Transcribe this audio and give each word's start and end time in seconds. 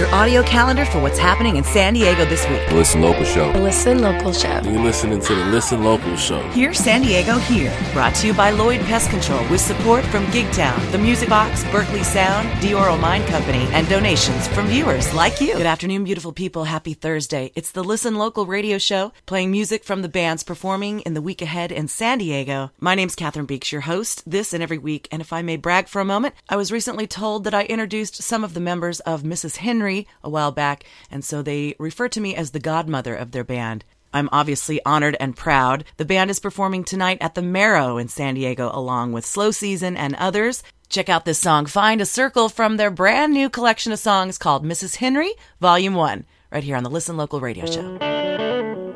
your 0.00 0.12
audio 0.14 0.42
calendar 0.44 0.86
for 0.86 0.98
what's 0.98 1.18
happening 1.18 1.56
in 1.56 1.62
San 1.62 1.92
Diego 1.92 2.24
this 2.24 2.48
week. 2.48 2.66
The 2.70 2.74
Listen 2.74 3.02
Local 3.02 3.22
Show. 3.22 3.52
The 3.52 3.60
Listen 3.60 4.00
Local 4.00 4.32
Show. 4.32 4.60
You're 4.64 4.82
listening 4.82 5.20
to 5.20 5.34
the 5.34 5.44
Listen 5.44 5.84
Local 5.84 6.16
Show. 6.16 6.40
Here's 6.52 6.78
San 6.78 7.02
Diego 7.02 7.36
Here, 7.36 7.70
brought 7.92 8.14
to 8.14 8.26
you 8.26 8.32
by 8.32 8.48
Lloyd 8.48 8.80
Pest 8.80 9.10
Control 9.10 9.46
with 9.50 9.60
support 9.60 10.02
from 10.06 10.24
Gigtown, 10.28 10.90
The 10.90 10.96
Music 10.96 11.28
Box, 11.28 11.64
Berkeley 11.64 12.02
Sound, 12.02 12.48
Dioro 12.62 12.98
Mine 12.98 13.26
Company, 13.26 13.68
and 13.72 13.86
donations 13.90 14.48
from 14.48 14.68
viewers 14.68 15.12
like 15.12 15.38
you. 15.38 15.52
Good 15.52 15.66
afternoon, 15.66 16.04
beautiful 16.04 16.32
people. 16.32 16.64
Happy 16.64 16.94
Thursday. 16.94 17.52
It's 17.54 17.72
the 17.72 17.84
Listen 17.84 18.14
Local 18.14 18.46
radio 18.46 18.78
show, 18.78 19.12
playing 19.26 19.50
music 19.50 19.84
from 19.84 20.00
the 20.00 20.08
bands 20.08 20.42
performing 20.42 21.00
in 21.00 21.12
the 21.12 21.20
week 21.20 21.42
ahead 21.42 21.70
in 21.70 21.88
San 21.88 22.16
Diego. 22.16 22.70
My 22.80 22.94
name's 22.94 23.14
Catherine 23.14 23.44
Beeks, 23.44 23.70
your 23.70 23.82
host, 23.82 24.22
this 24.24 24.54
and 24.54 24.62
every 24.62 24.78
week. 24.78 25.08
And 25.12 25.20
if 25.20 25.30
I 25.30 25.42
may 25.42 25.58
brag 25.58 25.88
for 25.88 26.00
a 26.00 26.06
moment, 26.06 26.34
I 26.48 26.56
was 26.56 26.72
recently 26.72 27.06
told 27.06 27.44
that 27.44 27.52
I 27.52 27.64
introduced 27.64 28.22
some 28.22 28.44
of 28.44 28.54
the 28.54 28.60
members 28.60 29.00
of 29.00 29.24
Mrs. 29.24 29.56
Henry 29.56 29.89
a 30.22 30.30
while 30.30 30.52
back, 30.52 30.84
and 31.10 31.24
so 31.24 31.42
they 31.42 31.74
refer 31.78 32.08
to 32.08 32.20
me 32.20 32.34
as 32.34 32.50
the 32.50 32.60
godmother 32.60 33.14
of 33.14 33.32
their 33.32 33.44
band. 33.44 33.84
I'm 34.12 34.28
obviously 34.32 34.80
honored 34.84 35.16
and 35.20 35.36
proud. 35.36 35.84
The 35.96 36.04
band 36.04 36.30
is 36.30 36.40
performing 36.40 36.84
tonight 36.84 37.18
at 37.20 37.34
the 37.34 37.42
Marrow 37.42 37.96
in 37.96 38.08
San 38.08 38.34
Diego 38.34 38.70
along 38.72 39.12
with 39.12 39.24
Slow 39.24 39.50
Season 39.50 39.96
and 39.96 40.14
others. 40.16 40.62
Check 40.88 41.08
out 41.08 41.24
this 41.24 41.38
song, 41.38 41.66
Find 41.66 42.00
a 42.00 42.06
Circle, 42.06 42.48
from 42.48 42.76
their 42.76 42.90
brand 42.90 43.32
new 43.32 43.48
collection 43.48 43.92
of 43.92 44.00
songs 44.00 44.38
called 44.38 44.64
Mrs. 44.64 44.96
Henry, 44.96 45.32
Volume 45.60 45.94
1, 45.94 46.24
right 46.50 46.64
here 46.64 46.76
on 46.76 46.82
the 46.82 46.90
Listen 46.90 47.16
Local 47.16 47.40
radio 47.40 47.66
show. 47.66 48.89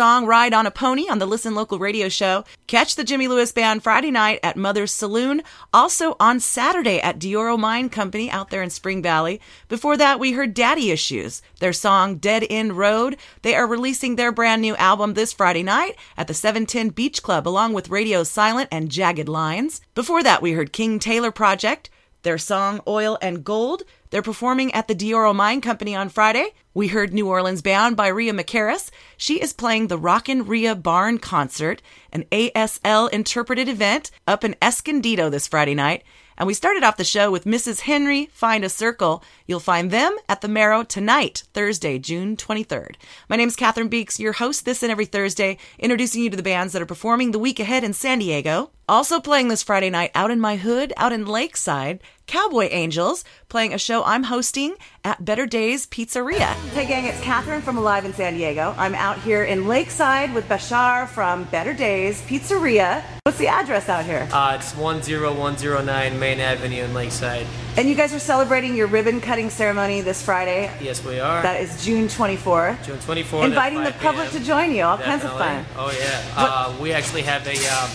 Song 0.00 0.24
Ride 0.24 0.54
on 0.54 0.64
a 0.64 0.70
Pony 0.70 1.10
on 1.10 1.18
the 1.18 1.26
Listen 1.26 1.54
Local 1.54 1.78
radio 1.78 2.08
show. 2.08 2.42
Catch 2.66 2.96
the 2.96 3.04
Jimmy 3.04 3.28
Lewis 3.28 3.52
Band 3.52 3.82
Friday 3.82 4.10
night 4.10 4.40
at 4.42 4.56
Mother's 4.56 4.94
Saloon, 4.94 5.42
also 5.74 6.16
on 6.18 6.40
Saturday 6.40 6.98
at 7.02 7.18
Dioro 7.18 7.58
Mine 7.58 7.90
Company 7.90 8.30
out 8.30 8.48
there 8.48 8.62
in 8.62 8.70
Spring 8.70 9.02
Valley. 9.02 9.42
Before 9.68 9.98
that, 9.98 10.18
we 10.18 10.32
heard 10.32 10.54
Daddy 10.54 10.90
Issues, 10.90 11.42
their 11.58 11.74
song 11.74 12.16
Dead 12.16 12.46
End 12.48 12.78
Road. 12.78 13.18
They 13.42 13.54
are 13.54 13.66
releasing 13.66 14.16
their 14.16 14.32
brand 14.32 14.62
new 14.62 14.74
album 14.76 15.12
this 15.12 15.34
Friday 15.34 15.62
night 15.62 15.98
at 16.16 16.28
the 16.28 16.32
710 16.32 16.88
Beach 16.94 17.22
Club 17.22 17.46
along 17.46 17.74
with 17.74 17.90
Radio 17.90 18.24
Silent 18.24 18.70
and 18.72 18.90
Jagged 18.90 19.28
Lines. 19.28 19.82
Before 19.94 20.22
that, 20.22 20.40
we 20.40 20.52
heard 20.52 20.72
King 20.72 20.98
Taylor 20.98 21.30
Project, 21.30 21.90
their 22.22 22.38
song 22.38 22.80
Oil 22.86 23.18
and 23.20 23.44
Gold. 23.44 23.82
They're 24.10 24.22
performing 24.22 24.74
at 24.74 24.88
the 24.88 24.94
Dioro 24.94 25.32
Mine 25.34 25.60
Company 25.60 25.94
on 25.94 26.08
Friday. 26.08 26.52
We 26.74 26.88
heard 26.88 27.12
New 27.12 27.28
Orleans 27.28 27.62
Bound 27.62 27.96
by 27.96 28.08
Rhea 28.08 28.32
McCarris. 28.32 28.90
She 29.16 29.40
is 29.40 29.52
playing 29.52 29.86
the 29.86 29.98
Rockin' 29.98 30.46
Rhea 30.46 30.74
Barn 30.74 31.18
Concert, 31.18 31.80
an 32.12 32.24
ASL 32.32 33.08
interpreted 33.10 33.68
event 33.68 34.10
up 34.26 34.42
in 34.42 34.56
Escondido 34.60 35.30
this 35.30 35.46
Friday 35.46 35.74
night. 35.74 36.02
And 36.36 36.46
we 36.46 36.54
started 36.54 36.82
off 36.82 36.96
the 36.96 37.04
show 37.04 37.30
with 37.30 37.44
Mrs. 37.44 37.80
Henry 37.80 38.30
Find 38.32 38.64
a 38.64 38.70
Circle. 38.70 39.22
You'll 39.46 39.60
find 39.60 39.90
them 39.90 40.16
at 40.26 40.40
the 40.40 40.48
Marrow 40.48 40.82
tonight, 40.82 41.44
Thursday, 41.52 41.98
June 41.98 42.34
23rd. 42.34 42.94
My 43.28 43.36
name 43.36 43.48
is 43.48 43.56
Catherine 43.56 43.88
Beeks, 43.88 44.18
your 44.18 44.32
host 44.32 44.64
this 44.64 44.82
and 44.82 44.90
every 44.90 45.04
Thursday, 45.04 45.58
introducing 45.78 46.22
you 46.22 46.30
to 46.30 46.38
the 46.38 46.42
bands 46.42 46.72
that 46.72 46.80
are 46.80 46.86
performing 46.86 47.32
the 47.32 47.38
week 47.38 47.60
ahead 47.60 47.84
in 47.84 47.92
San 47.92 48.20
Diego. 48.20 48.70
Also 48.88 49.20
playing 49.20 49.48
this 49.48 49.62
Friday 49.62 49.90
night 49.90 50.12
out 50.14 50.30
in 50.30 50.40
my 50.40 50.56
hood, 50.56 50.94
out 50.96 51.12
in 51.12 51.26
Lakeside, 51.26 52.00
Cowboy 52.30 52.68
Angels, 52.70 53.24
playing 53.48 53.74
a 53.74 53.78
show 53.78 54.04
I'm 54.04 54.22
hosting 54.22 54.76
at 55.02 55.24
Better 55.24 55.46
Days 55.46 55.84
Pizzeria. 55.88 56.54
Hey 56.70 56.86
gang, 56.86 57.06
it's 57.06 57.20
Catherine 57.22 57.60
from 57.60 57.76
Alive 57.76 58.04
in 58.04 58.12
San 58.12 58.34
Diego. 58.34 58.72
I'm 58.78 58.94
out 58.94 59.18
here 59.18 59.42
in 59.42 59.66
Lakeside 59.66 60.32
with 60.32 60.48
Bashar 60.48 61.08
from 61.08 61.42
Better 61.46 61.74
Days 61.74 62.22
Pizzeria. 62.22 63.02
What's 63.24 63.38
the 63.38 63.48
address 63.48 63.88
out 63.88 64.04
here? 64.04 64.28
Uh, 64.30 64.56
it's 64.60 64.72
10109 64.74 66.20
Main 66.20 66.38
Avenue 66.38 66.84
in 66.84 66.94
Lakeside. 66.94 67.48
And 67.76 67.88
you 67.88 67.96
guys 67.96 68.14
are 68.14 68.20
celebrating 68.20 68.76
your 68.76 68.86
ribbon 68.86 69.20
cutting 69.20 69.50
ceremony 69.50 70.00
this 70.00 70.22
Friday. 70.22 70.70
Yes, 70.80 71.04
we 71.04 71.18
are. 71.18 71.42
That 71.42 71.60
is 71.60 71.84
June 71.84 72.06
24th. 72.06 72.84
June 72.84 72.98
24th. 72.98 73.44
Inviting 73.46 73.80
at 73.80 73.94
the 73.94 73.98
public 73.98 74.30
to 74.30 74.38
join 74.38 74.72
you. 74.72 74.84
All 74.84 74.98
kinds 74.98 75.24
of 75.24 75.32
fun. 75.32 75.66
Oh 75.74 75.92
yeah. 75.98 76.22
Uh, 76.36 76.76
we 76.80 76.92
actually 76.92 77.22
have 77.22 77.44
a 77.48 77.56
um, 77.66 77.90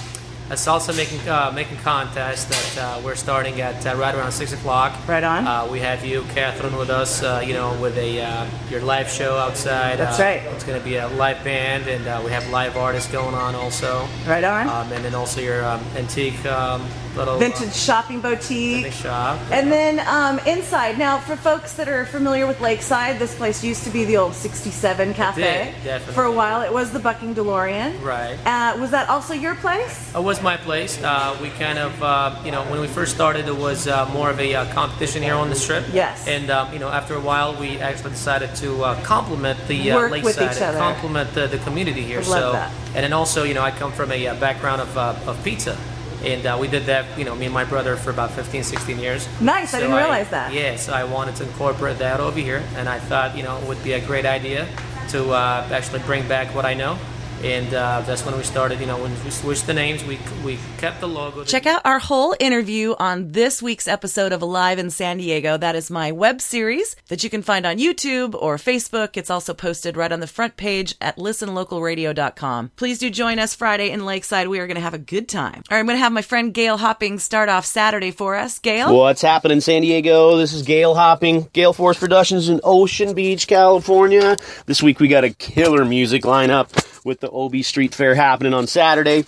a 0.51 0.53
salsa 0.53 0.95
making 0.95 1.27
uh, 1.27 1.51
making 1.55 1.77
contest 1.77 2.49
that 2.49 2.77
uh, 2.77 3.01
we're 3.03 3.15
starting 3.15 3.61
at 3.61 3.85
uh, 3.87 3.95
right 3.95 4.13
around 4.13 4.31
six 4.31 4.53
o'clock. 4.53 4.95
Right 5.07 5.23
on. 5.23 5.47
Uh, 5.47 5.67
we 5.71 5.79
have 5.79 6.05
you, 6.05 6.21
Catherine, 6.35 6.77
with 6.77 6.89
us. 6.91 7.23
Uh, 7.23 7.41
you 7.45 7.53
know, 7.53 7.73
with 7.81 7.97
a 7.97 8.21
uh, 8.21 8.45
your 8.69 8.81
live 8.81 9.09
show 9.09 9.37
outside. 9.37 9.97
That's 9.97 10.19
Uh, 10.19 10.23
right. 10.23 10.41
It's 10.53 10.63
going 10.63 10.77
to 10.79 10.83
be 10.85 10.97
a 10.97 11.07
live 11.07 11.43
band, 11.43 11.87
and 11.87 12.05
uh, 12.07 12.21
we 12.23 12.29
have 12.31 12.47
live 12.49 12.77
artists 12.77 13.11
going 13.11 13.33
on 13.33 13.55
also. 13.55 14.07
Right 14.27 14.43
on. 14.43 14.67
Um, 14.67 14.91
and 14.93 15.03
then 15.03 15.15
also 15.15 15.41
your 15.41 15.65
um, 15.65 15.81
antique 15.95 16.45
um, 16.45 16.87
little 17.15 17.35
uh, 17.35 17.39
Vintage 17.39 17.73
shopping 17.75 18.21
boutique. 18.21 18.91
shop. 18.91 19.39
And 19.51 19.71
then 19.71 19.99
um, 20.07 20.39
inside. 20.47 20.97
Now, 20.97 21.19
for 21.19 21.35
folks 21.35 21.73
that 21.73 21.87
are 21.87 22.05
familiar 22.05 22.47
with 22.47 22.61
Lakeside, 22.61 23.19
this 23.19 23.35
place 23.35 23.63
used 23.63 23.83
to 23.83 23.89
be 23.89 24.05
the 24.05 24.17
old 24.17 24.33
67 24.33 25.13
Cafe. 25.13 25.41
did, 25.41 25.83
definitely. 25.83 26.13
For 26.13 26.23
a 26.23 26.31
while, 26.31 26.61
it 26.61 26.71
was 26.71 26.91
the 26.91 26.99
Bucking 26.99 27.35
DeLorean. 27.35 28.01
Right. 28.03 28.37
Uh, 28.45 28.77
was 28.79 28.91
that 28.91 29.09
also 29.09 29.33
your 29.33 29.55
place? 29.55 30.13
It 30.13 30.23
was 30.23 30.41
my 30.41 30.57
place. 30.57 31.01
Uh, 31.01 31.37
we 31.41 31.49
kind 31.51 31.79
of, 31.79 32.03
uh, 32.03 32.39
you 32.43 32.51
know, 32.51 32.63
when 32.69 32.79
we 32.79 32.87
first 32.87 33.13
started, 33.13 33.47
it 33.47 33.55
was 33.55 33.87
uh, 33.87 34.07
more 34.09 34.29
of 34.29 34.39
a 34.39 34.55
uh, 34.55 34.73
competition 34.73 35.23
here 35.23 35.35
on 35.35 35.49
the 35.49 35.55
strip. 35.55 35.85
Yes. 35.93 36.27
And 36.27 36.49
um, 36.49 36.71
you 36.73 36.79
know, 36.79 36.89
after 36.89 37.15
a 37.15 37.19
while, 37.19 37.55
we 37.55 37.79
actually 37.79 38.11
decided 38.11 38.55
to 38.55 38.83
uh, 38.83 39.01
complement 39.03 39.59
the 39.67 39.91
uh, 39.91 40.09
lakeside 40.09 40.57
and 40.57 40.77
complement 40.77 41.33
the, 41.33 41.47
the 41.47 41.57
community 41.59 42.01
here. 42.01 42.19
I 42.19 42.21
love 42.21 42.27
so, 42.27 42.51
that. 42.53 42.71
and 42.87 43.03
then 43.03 43.13
also, 43.13 43.43
you 43.43 43.53
know, 43.53 43.61
I 43.61 43.71
come 43.71 43.91
from 43.91 44.11
a 44.11 44.27
uh, 44.27 44.39
background 44.39 44.81
of, 44.81 44.97
uh, 44.97 45.15
of 45.27 45.41
pizza. 45.43 45.77
And 46.25 46.45
uh, 46.45 46.57
we 46.59 46.67
did 46.67 46.85
that, 46.87 47.05
you 47.19 47.23
know, 47.23 47.35
me 47.35 47.45
and 47.45 47.53
my 47.53 47.63
brother 47.63 47.95
for 47.95 48.09
about 48.09 48.31
15, 48.31 48.63
16 48.63 48.97
years. 48.97 49.27
Nice, 49.39 49.73
I 49.75 49.79
didn't 49.79 49.95
realize 49.95 50.29
that. 50.31 50.51
Yeah, 50.51 50.75
so 50.75 50.91
I 50.91 51.03
wanted 51.03 51.35
to 51.35 51.43
incorporate 51.43 51.99
that 51.99 52.19
over 52.19 52.39
here, 52.39 52.63
and 52.75 52.89
I 52.89 52.99
thought, 52.99 53.37
you 53.37 53.43
know, 53.43 53.57
it 53.59 53.67
would 53.67 53.83
be 53.83 53.93
a 53.93 54.05
great 54.05 54.25
idea 54.25 54.67
to 55.09 55.31
uh, 55.31 55.67
actually 55.71 55.99
bring 55.99 56.27
back 56.27 56.53
what 56.55 56.65
I 56.65 56.73
know. 56.73 56.97
And 57.45 57.71
uh, 57.75 58.01
that's 58.07 58.25
when 58.25 58.35
we 58.35 58.41
started, 58.41 58.79
you 58.79 58.87
know, 58.87 58.99
when 58.99 59.11
we 59.23 59.29
switched 59.29 59.67
the 59.67 59.73
names, 59.75 60.03
we, 60.03 60.17
we 60.43 60.57
kept 60.79 60.99
the 60.99 61.07
logo. 61.07 61.43
Check 61.43 61.67
out 61.67 61.83
our 61.85 61.99
whole 61.99 62.35
interview 62.39 62.95
on 62.97 63.33
this 63.33 63.61
week's 63.61 63.87
episode 63.87 64.31
of 64.31 64.41
Alive 64.41 64.79
in 64.79 64.89
San 64.89 65.17
Diego. 65.17 65.55
That 65.55 65.75
is 65.75 65.91
my 65.91 66.11
web 66.11 66.41
series 66.41 66.95
that 67.07 67.23
you 67.23 67.29
can 67.29 67.43
find 67.43 67.67
on 67.67 67.77
YouTube 67.77 68.33
or 68.33 68.57
Facebook. 68.57 69.15
It's 69.15 69.29
also 69.29 69.53
posted 69.53 69.95
right 69.95 70.11
on 70.11 70.21
the 70.21 70.27
front 70.27 70.57
page 70.57 70.95
at 70.99 71.17
listenlocalradio.com. 71.17 72.71
Please 72.77 72.97
do 72.97 73.11
join 73.11 73.37
us 73.37 73.53
Friday 73.53 73.91
in 73.91 74.05
Lakeside. 74.05 74.47
We 74.47 74.57
are 74.57 74.65
going 74.65 74.73
to 74.73 74.81
have 74.81 74.95
a 74.95 74.97
good 74.97 75.29
time. 75.29 75.61
All 75.69 75.75
right, 75.75 75.81
I'm 75.81 75.85
going 75.85 75.97
to 75.99 76.03
have 76.03 76.11
my 76.11 76.23
friend 76.23 76.51
Gale 76.51 76.77
Hopping 76.77 77.19
start 77.19 77.47
off 77.47 77.65
Saturday 77.67 78.09
for 78.09 78.33
us. 78.33 78.57
Gail? 78.57 78.97
What's 78.97 79.21
happening, 79.21 79.61
San 79.61 79.83
Diego? 79.83 80.35
This 80.37 80.51
is 80.51 80.63
Gale 80.63 80.95
Hopping, 80.95 81.47
Gale 81.53 81.73
Force 81.73 81.99
Productions 81.99 82.49
in 82.49 82.59
Ocean 82.63 83.13
Beach, 83.13 83.45
California. 83.45 84.35
This 84.65 84.81
week 84.81 84.99
we 84.99 85.07
got 85.07 85.23
a 85.23 85.29
killer 85.29 85.85
music 85.85 86.23
lineup 86.23 86.71
with 87.05 87.19
the 87.19 87.29
OB 87.35 87.57
Street 87.57 87.93
Fair 87.93 88.15
happening 88.15 88.53
on 88.53 88.67
Saturday. 88.67 89.25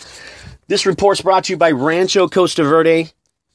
This 0.67 0.85
report's 0.85 1.21
brought 1.21 1.45
to 1.45 1.53
you 1.53 1.57
by 1.57 1.71
Rancho 1.71 2.27
Costa 2.27 2.63
Verde, 2.63 3.09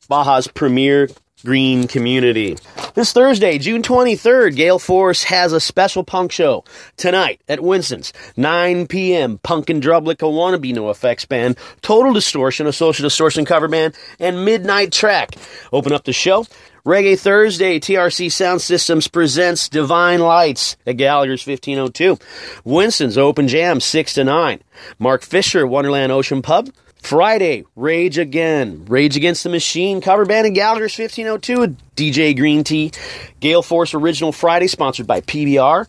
Baja's 0.09 0.47
premier 0.49 1.09
green 1.45 1.89
community. 1.89 2.57
This 2.95 3.13
Thursday, 3.13 3.59
June 3.59 3.83
23rd, 3.83 4.55
Gale 4.55 4.79
Force 4.79 5.25
has 5.25 5.53
a 5.53 5.61
special 5.61 6.05
punk 6.05 6.31
show 6.33 6.65
tonight 6.97 7.41
at 7.49 7.61
Winston's, 7.61 8.13
9 8.37 8.87
p.m. 8.87 9.39
Punk 9.39 9.71
in 9.71 9.81
Drublic, 9.81 10.23
a 10.23 10.31
wannabe 10.31 10.75
NOFX 10.75 11.27
band, 11.27 11.57
Total 11.81 12.13
Distortion, 12.13 12.67
a 12.67 12.73
social 12.73 13.03
distortion 13.03 13.45
cover 13.45 13.69
band, 13.69 13.95
and 14.21 14.45
Midnight 14.45 14.93
Track. 14.93 15.31
Open 15.73 15.93
up 15.93 16.05
the 16.05 16.13
show. 16.13 16.47
Reggae 16.85 17.17
Thursday, 17.17 17.79
TRC 17.79 18.33
Sound 18.33 18.61
Systems 18.61 19.07
presents 19.07 19.69
Divine 19.69 20.19
Lights 20.19 20.77
at 20.85 20.97
Gallagher's 20.97 21.47
1502. 21.47 22.19
Winston's 22.65 23.17
Open 23.17 23.47
Jam, 23.47 23.79
6 23.79 24.15
to 24.15 24.25
9. 24.25 24.61
Mark 24.99 25.23
Fisher, 25.23 25.65
Wonderland 25.65 26.11
Ocean 26.11 26.43
Pub. 26.43 26.71
Friday, 27.01 27.65
Rage 27.77 28.19
Again. 28.19 28.85
Rage 28.87 29.17
Against 29.17 29.45
the 29.45 29.49
Machine 29.49 30.01
cover 30.01 30.25
band 30.25 30.49
in 30.49 30.55
Gallagher's 30.55 30.99
1502 30.99 31.77
DJ 31.95 32.37
Green 32.37 32.65
Tea. 32.65 32.91
Gale 33.39 33.63
Force 33.63 33.95
Original 33.95 34.33
Friday, 34.33 34.67
sponsored 34.67 35.07
by 35.07 35.21
PBR. 35.21 35.87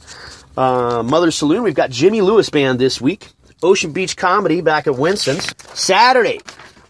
Uh, 0.55 1.01
Mother 1.01 1.31
Saloon, 1.31 1.63
we've 1.63 1.73
got 1.73 1.89
Jimmy 1.89 2.21
Lewis 2.21 2.51
Band 2.51 2.77
this 2.77 3.01
week. 3.01 3.29
Ocean 3.63 3.93
Beach 3.93 4.15
Comedy 4.15 4.61
back 4.61 4.85
at 4.85 4.95
Winston's. 4.95 5.55
Saturday, 5.73 6.39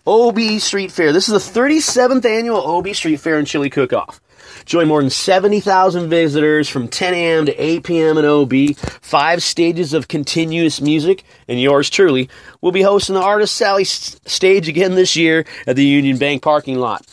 OB 0.06 0.60
Street 0.60 0.92
Fair. 0.92 1.14
This 1.14 1.30
is 1.30 1.46
the 1.54 1.60
37th 1.60 2.26
annual 2.26 2.60
OB 2.60 2.90
Street 2.90 3.22
Fair 3.22 3.38
and 3.38 3.48
Chili 3.48 3.70
Cook-Off. 3.70 4.20
Join 4.66 4.90
more 4.90 5.00
than 5.02 5.10
70,000 5.10 6.10
visitors 6.10 6.68
from 6.68 6.90
10 6.90 7.14
a.m. 7.14 7.46
to 7.46 7.54
8 7.56 7.84
p.m. 7.84 8.18
in 8.18 8.26
OB. 8.26 8.76
Five 9.02 9.42
stages 9.42 9.94
of 9.94 10.10
continuous 10.10 10.82
music, 10.82 11.24
and 11.48 11.60
yours 11.60 11.90
truly 11.90 12.30
will 12.60 12.74
be 12.74 12.82
hosting 12.82 13.16
the 13.16 13.22
Artist 13.22 13.56
Sally 13.56 13.86
stage 13.86 14.68
again 14.68 14.96
this 14.96 15.16
year 15.16 15.46
at 15.66 15.78
the 15.78 15.86
Union 15.86 16.18
Bank 16.18 16.44
parking 16.44 16.80
lot. 16.80 17.06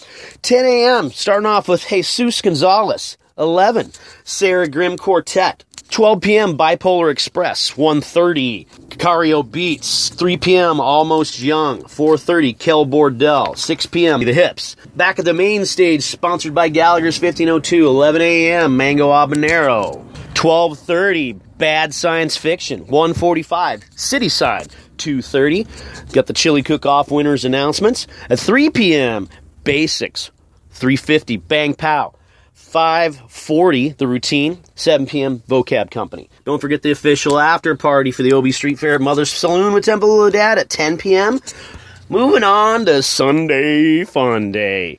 10 0.43 0.65
a.m. 0.65 1.11
starting 1.13 1.47
off 1.47 1.69
with 1.69 1.87
Jesus 1.87 2.43
Gonzalez. 2.43 3.17
11, 3.39 3.93
Sarah 4.25 4.69
Grimm 4.69 4.97
Quartet. 4.99 5.65
12 5.91 6.21
p.m. 6.21 6.57
Bipolar 6.57 7.11
Express, 7.11 7.73
1.30 7.73 8.67
Cario 8.91 9.49
Beats, 9.49 10.09
3 10.11 10.37
p.m. 10.37 10.81
Almost 10.81 11.41
Young, 11.41 11.83
4.30 11.83 12.59
Kel 12.59 12.87
Bordell, 12.87 13.59
6 13.59 13.87
p.m. 13.87 14.21
The 14.25 14.33
Hips. 14.33 14.77
Back 14.95 15.19
at 15.19 15.25
the 15.25 15.35
main 15.35 15.67
stage, 15.67 16.03
sponsored 16.03 16.55
by 16.55 16.69
Gallagher's 16.69 17.21
1502, 17.21 17.89
11 17.89 18.23
a.m. 18.23 18.77
Mango 18.77 19.11
Habanero, 19.11 20.07
12.30 20.35 21.41
Bad 21.59 21.93
Science 21.93 22.37
Fiction, 22.37 22.85
1.45 22.87 23.99
City 23.99 24.29
Side, 24.29 24.69
2.30. 24.99 26.13
Got 26.13 26.27
the 26.27 26.33
Chili 26.33 26.63
Cook-Off 26.63 27.11
winners 27.11 27.45
announcements. 27.45 28.07
At 28.31 28.39
3 28.39 28.71
p.m. 28.71 29.29
Basics, 29.65 30.31
3.50 30.75 31.47
Bang 31.49 31.75
Pow. 31.75 32.15
540 32.71 33.89
The 33.91 34.07
Routine, 34.07 34.63
7 34.77 35.05
p.m. 35.07 35.41
Vocab 35.49 35.91
Company. 35.91 36.31
Don't 36.45 36.61
forget 36.61 36.83
the 36.83 36.93
official 36.93 37.37
after 37.37 37.75
party 37.75 38.13
for 38.13 38.23
the 38.23 38.33
OB 38.33 38.51
Street 38.51 38.79
Fair 38.79 38.95
at 38.95 39.01
Mother's 39.01 39.33
Saloon 39.33 39.73
with 39.73 39.85
Temple 39.85 40.25
of 40.25 40.33
Dad 40.33 40.57
at 40.57 40.71
10 40.71 40.97
p.m. 40.97 41.41
Moving 42.09 42.45
on 42.45 42.87
to 42.87 43.03
Sunday 43.03 44.05
Fun 44.05 44.53
Day. 44.53 44.99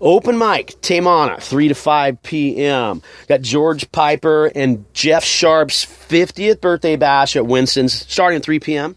Open 0.00 0.36
mic, 0.36 0.72
Tamana, 0.80 1.40
3 1.40 1.68
to 1.68 1.74
5 1.76 2.22
p.m. 2.24 3.02
Got 3.28 3.42
George 3.42 3.90
Piper 3.92 4.46
and 4.56 4.84
Jeff 4.92 5.22
Sharp's 5.22 5.86
50th 5.86 6.60
birthday 6.60 6.96
bash 6.96 7.36
at 7.36 7.46
Winston's 7.46 7.92
starting 7.92 8.38
at 8.38 8.42
3 8.42 8.58
p.m. 8.58 8.96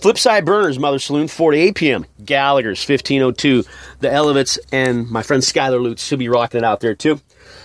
Flipside 0.00 0.44
Burners, 0.44 0.78
Mother 0.78 0.98
Saloon, 0.98 1.28
4 1.28 1.52
to 1.52 1.58
8 1.58 1.74
p.m. 1.74 2.06
Gallagher's, 2.22 2.86
1502. 2.86 3.64
The 4.00 4.12
Elevates 4.12 4.58
and 4.70 5.10
my 5.10 5.22
friend 5.22 5.42
Skylar 5.42 5.82
Lutz, 5.82 6.04
she'll 6.04 6.18
be 6.18 6.28
rocking 6.28 6.58
it 6.58 6.64
out 6.64 6.80
there 6.80 6.94
too. 6.94 7.22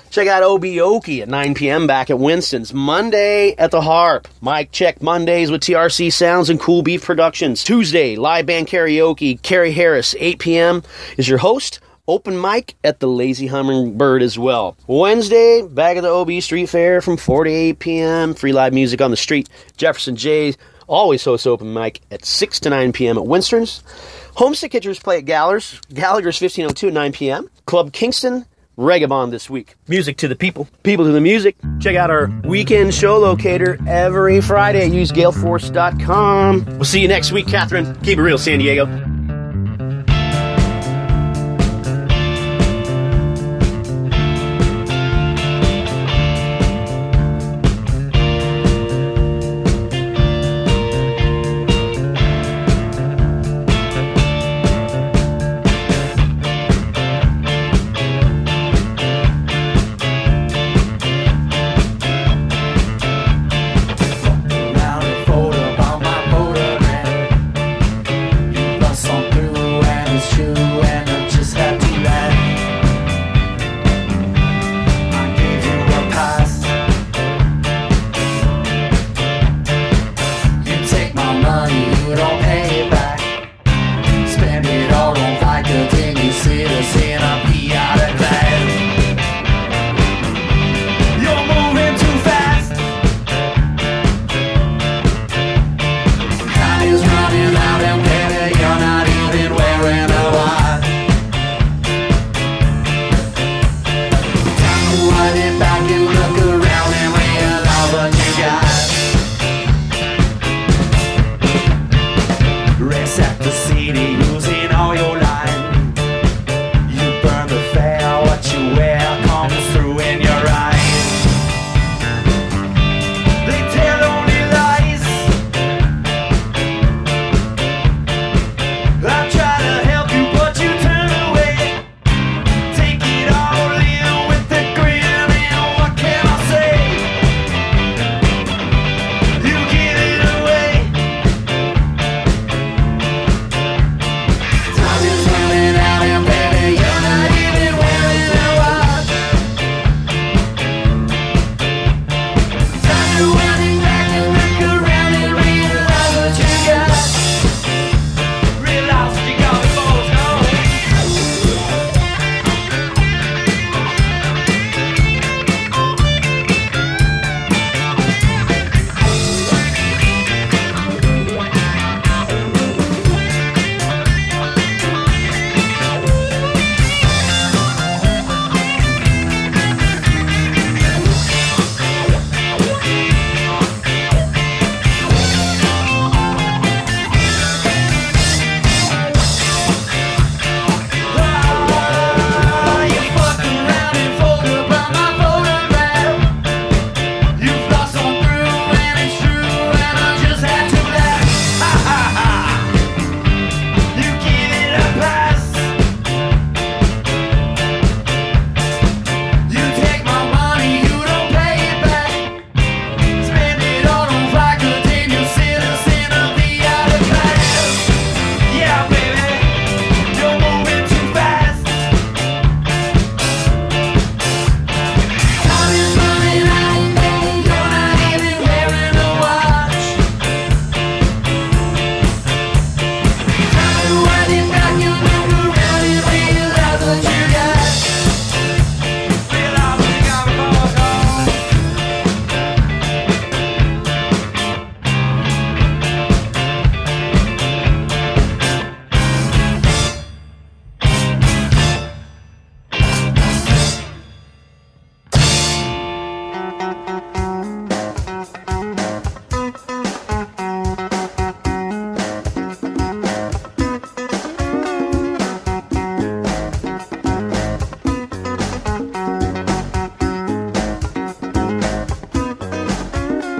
Check 0.09 0.27
out 0.27 0.41
Obioki 0.41 1.21
at 1.21 1.29
9 1.29 1.53
p.m. 1.53 1.85
back 1.85 2.09
at 2.09 2.17
Winston's. 2.17 2.73
Monday 2.73 3.53
at 3.57 3.69
the 3.69 3.81
Harp. 3.81 4.27
Mike 4.41 4.71
check 4.71 5.03
Mondays 5.03 5.51
with 5.51 5.61
TRC 5.61 6.11
Sounds 6.11 6.49
and 6.49 6.59
Cool 6.59 6.81
Beef 6.81 7.03
Productions. 7.03 7.63
Tuesday, 7.63 8.15
live 8.15 8.47
band 8.47 8.67
karaoke. 8.67 9.39
Carrie 9.41 9.71
Harris, 9.71 10.15
8 10.17 10.39
p.m. 10.39 10.83
is 11.17 11.29
your 11.29 11.37
host. 11.37 11.79
Open 12.07 12.41
mic 12.41 12.75
at 12.83 12.99
the 12.99 13.07
Lazy 13.07 13.45
Hummingbird 13.45 14.23
as 14.23 14.39
well. 14.39 14.75
Wednesday, 14.87 15.61
back 15.61 15.95
at 15.95 16.01
the 16.01 16.09
OB 16.09 16.41
Street 16.41 16.67
Fair 16.67 17.01
from 17.01 17.17
4 17.17 17.43
to 17.43 17.51
8 17.51 17.77
p.m. 17.77 18.33
Free 18.33 18.51
live 18.51 18.73
music 18.73 19.01
on 19.01 19.11
the 19.11 19.17
street. 19.17 19.47
Jefferson 19.77 20.15
J 20.15 20.55
always 20.87 21.23
hosts 21.23 21.45
open 21.45 21.71
mic 21.71 22.01
at 22.09 22.25
6 22.25 22.61
to 22.61 22.71
9 22.71 22.93
p.m. 22.93 23.19
at 23.19 23.27
Winston's. 23.27 23.83
Homesick 24.33 24.71
Hitchers 24.71 25.03
play 25.03 25.19
at 25.19 25.25
Gallagher's. 25.25 25.79
Gallagher's 25.93 26.41
1502 26.41 26.87
at 26.87 26.93
9 26.93 27.11
p.m. 27.11 27.49
Club 27.67 27.93
Kingston, 27.93 28.47
Regabon 28.79 29.29
this 29.29 29.49
week. 29.49 29.75
Music 29.87 30.17
to 30.17 30.27
the 30.27 30.35
people, 30.35 30.67
people 30.83 31.05
to 31.05 31.11
the 31.11 31.21
music. 31.21 31.57
Check 31.79 31.95
out 31.95 32.09
our 32.09 32.31
weekend 32.45 32.93
show 32.93 33.17
locator 33.17 33.77
every 33.87 34.39
Friday 34.41 34.87
Use 34.87 35.11
galeforce.com. 35.11 36.65
We'll 36.65 36.85
see 36.85 37.01
you 37.01 37.07
next 37.07 37.31
week, 37.31 37.47
Catherine. 37.47 37.93
Keep 38.01 38.17
it 38.17 38.21
real, 38.21 38.37
San 38.37 38.59
Diego. 38.59 39.18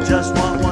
Just 0.09 0.33
want 0.33 0.59
one 0.63 0.68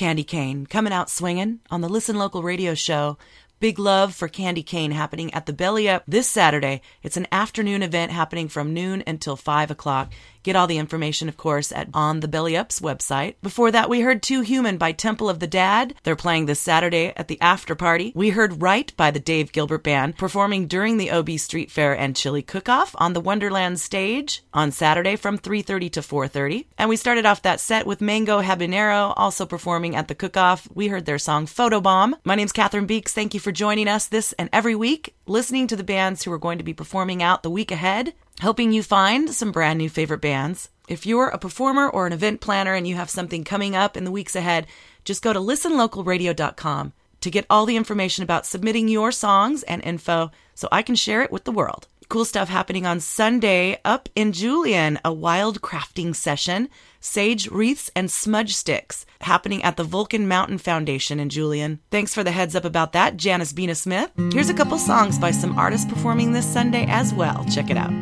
Candy 0.00 0.24
Cane 0.24 0.64
coming 0.64 0.94
out 0.94 1.10
swinging 1.10 1.60
on 1.70 1.82
the 1.82 1.88
Listen 1.90 2.16
Local 2.16 2.42
radio 2.42 2.72
show. 2.72 3.18
Big 3.58 3.78
love 3.78 4.14
for 4.14 4.28
Candy 4.28 4.62
Cane 4.62 4.92
happening 4.92 5.30
at 5.34 5.44
the 5.44 5.52
Belly 5.52 5.90
Up 5.90 6.04
this 6.08 6.26
Saturday. 6.26 6.80
It's 7.02 7.18
an 7.18 7.26
afternoon 7.30 7.82
event 7.82 8.10
happening 8.10 8.48
from 8.48 8.72
noon 8.72 9.02
until 9.06 9.36
5 9.36 9.70
o'clock. 9.70 10.10
Get 10.42 10.56
all 10.56 10.66
the 10.66 10.78
information, 10.78 11.28
of 11.28 11.36
course, 11.36 11.70
at 11.72 11.88
On 11.92 12.20
the 12.20 12.28
Belly 12.28 12.56
Up's 12.56 12.80
website. 12.80 13.34
Before 13.42 13.70
that, 13.70 13.90
we 13.90 14.00
heard 14.00 14.22
Too 14.22 14.40
Human 14.40 14.78
by 14.78 14.92
Temple 14.92 15.28
of 15.28 15.38
the 15.38 15.46
Dad. 15.46 15.94
They're 16.02 16.16
playing 16.16 16.46
this 16.46 16.60
Saturday 16.60 17.12
at 17.16 17.28
the 17.28 17.40
after 17.40 17.74
party. 17.74 18.12
We 18.14 18.30
heard 18.30 18.62
Right 18.62 18.92
by 18.96 19.10
the 19.10 19.20
Dave 19.20 19.52
Gilbert 19.52 19.84
Band 19.84 20.16
performing 20.16 20.66
during 20.66 20.96
the 20.96 21.10
OB 21.10 21.30
Street 21.38 21.70
Fair 21.70 21.96
and 21.96 22.16
Chili 22.16 22.42
Cook-Off 22.42 22.94
on 22.98 23.12
the 23.12 23.20
Wonderland 23.20 23.80
stage 23.80 24.42
on 24.54 24.70
Saturday 24.70 25.16
from 25.16 25.38
3.30 25.38 25.92
to 25.92 26.00
4.30. 26.00 26.66
And 26.78 26.88
we 26.88 26.96
started 26.96 27.26
off 27.26 27.42
that 27.42 27.60
set 27.60 27.86
with 27.86 28.00
Mango 28.00 28.40
Habanero 28.40 29.12
also 29.16 29.44
performing 29.44 29.94
at 29.94 30.08
the 30.08 30.14
Cook-Off. 30.14 30.68
We 30.74 30.88
heard 30.88 31.06
their 31.06 31.18
song 31.18 31.46
Photobomb. 31.46 32.14
My 32.24 32.34
name's 32.34 32.52
Catherine 32.52 32.86
Beeks. 32.86 33.12
Thank 33.12 33.34
you 33.34 33.40
for 33.40 33.52
joining 33.52 33.88
us 33.88 34.06
this 34.06 34.32
and 34.38 34.48
every 34.52 34.74
week, 34.74 35.14
listening 35.26 35.66
to 35.66 35.76
the 35.76 35.84
bands 35.84 36.22
who 36.22 36.32
are 36.32 36.38
going 36.38 36.58
to 36.58 36.64
be 36.64 36.74
performing 36.74 37.22
out 37.22 37.42
the 37.42 37.50
week 37.50 37.70
ahead 37.70 38.14
helping 38.40 38.72
you 38.72 38.82
find 38.82 39.30
some 39.30 39.52
brand 39.52 39.78
new 39.78 39.88
favorite 39.88 40.20
bands. 40.20 40.70
If 40.88 41.06
you're 41.06 41.28
a 41.28 41.38
performer 41.38 41.88
or 41.88 42.06
an 42.06 42.12
event 42.12 42.40
planner 42.40 42.74
and 42.74 42.88
you 42.88 42.96
have 42.96 43.10
something 43.10 43.44
coming 43.44 43.76
up 43.76 43.96
in 43.96 44.04
the 44.04 44.10
weeks 44.10 44.34
ahead, 44.34 44.66
just 45.04 45.22
go 45.22 45.32
to 45.32 45.38
listenlocalradio.com 45.38 46.92
to 47.20 47.30
get 47.30 47.46
all 47.50 47.66
the 47.66 47.76
information 47.76 48.24
about 48.24 48.46
submitting 48.46 48.88
your 48.88 49.12
songs 49.12 49.62
and 49.64 49.84
info 49.84 50.30
so 50.54 50.68
I 50.72 50.82
can 50.82 50.94
share 50.94 51.22
it 51.22 51.30
with 51.30 51.44
the 51.44 51.52
world. 51.52 51.86
Cool 52.10 52.24
stuff 52.24 52.48
happening 52.48 52.86
on 52.86 52.98
Sunday 52.98 53.78
up 53.84 54.08
in 54.16 54.32
Julian, 54.32 54.98
a 55.04 55.12
wild 55.12 55.60
crafting 55.60 56.12
session, 56.12 56.68
sage 56.98 57.46
wreaths 57.46 57.88
and 57.94 58.10
smudge 58.10 58.52
sticks 58.52 59.06
happening 59.20 59.62
at 59.62 59.76
the 59.76 59.84
Vulcan 59.84 60.26
Mountain 60.26 60.58
Foundation 60.58 61.20
in 61.20 61.28
Julian. 61.28 61.78
Thanks 61.92 62.12
for 62.12 62.24
the 62.24 62.32
heads 62.32 62.56
up 62.56 62.64
about 62.64 62.94
that, 62.94 63.16
Janice 63.16 63.52
Bina 63.52 63.76
Smith. 63.76 64.10
Here's 64.32 64.50
a 64.50 64.54
couple 64.54 64.76
songs 64.76 65.20
by 65.20 65.30
some 65.30 65.56
artists 65.56 65.88
performing 65.88 66.32
this 66.32 66.52
Sunday 66.52 66.84
as 66.88 67.14
well. 67.14 67.46
Check 67.48 67.70
it 67.70 67.76
out. 67.76 67.92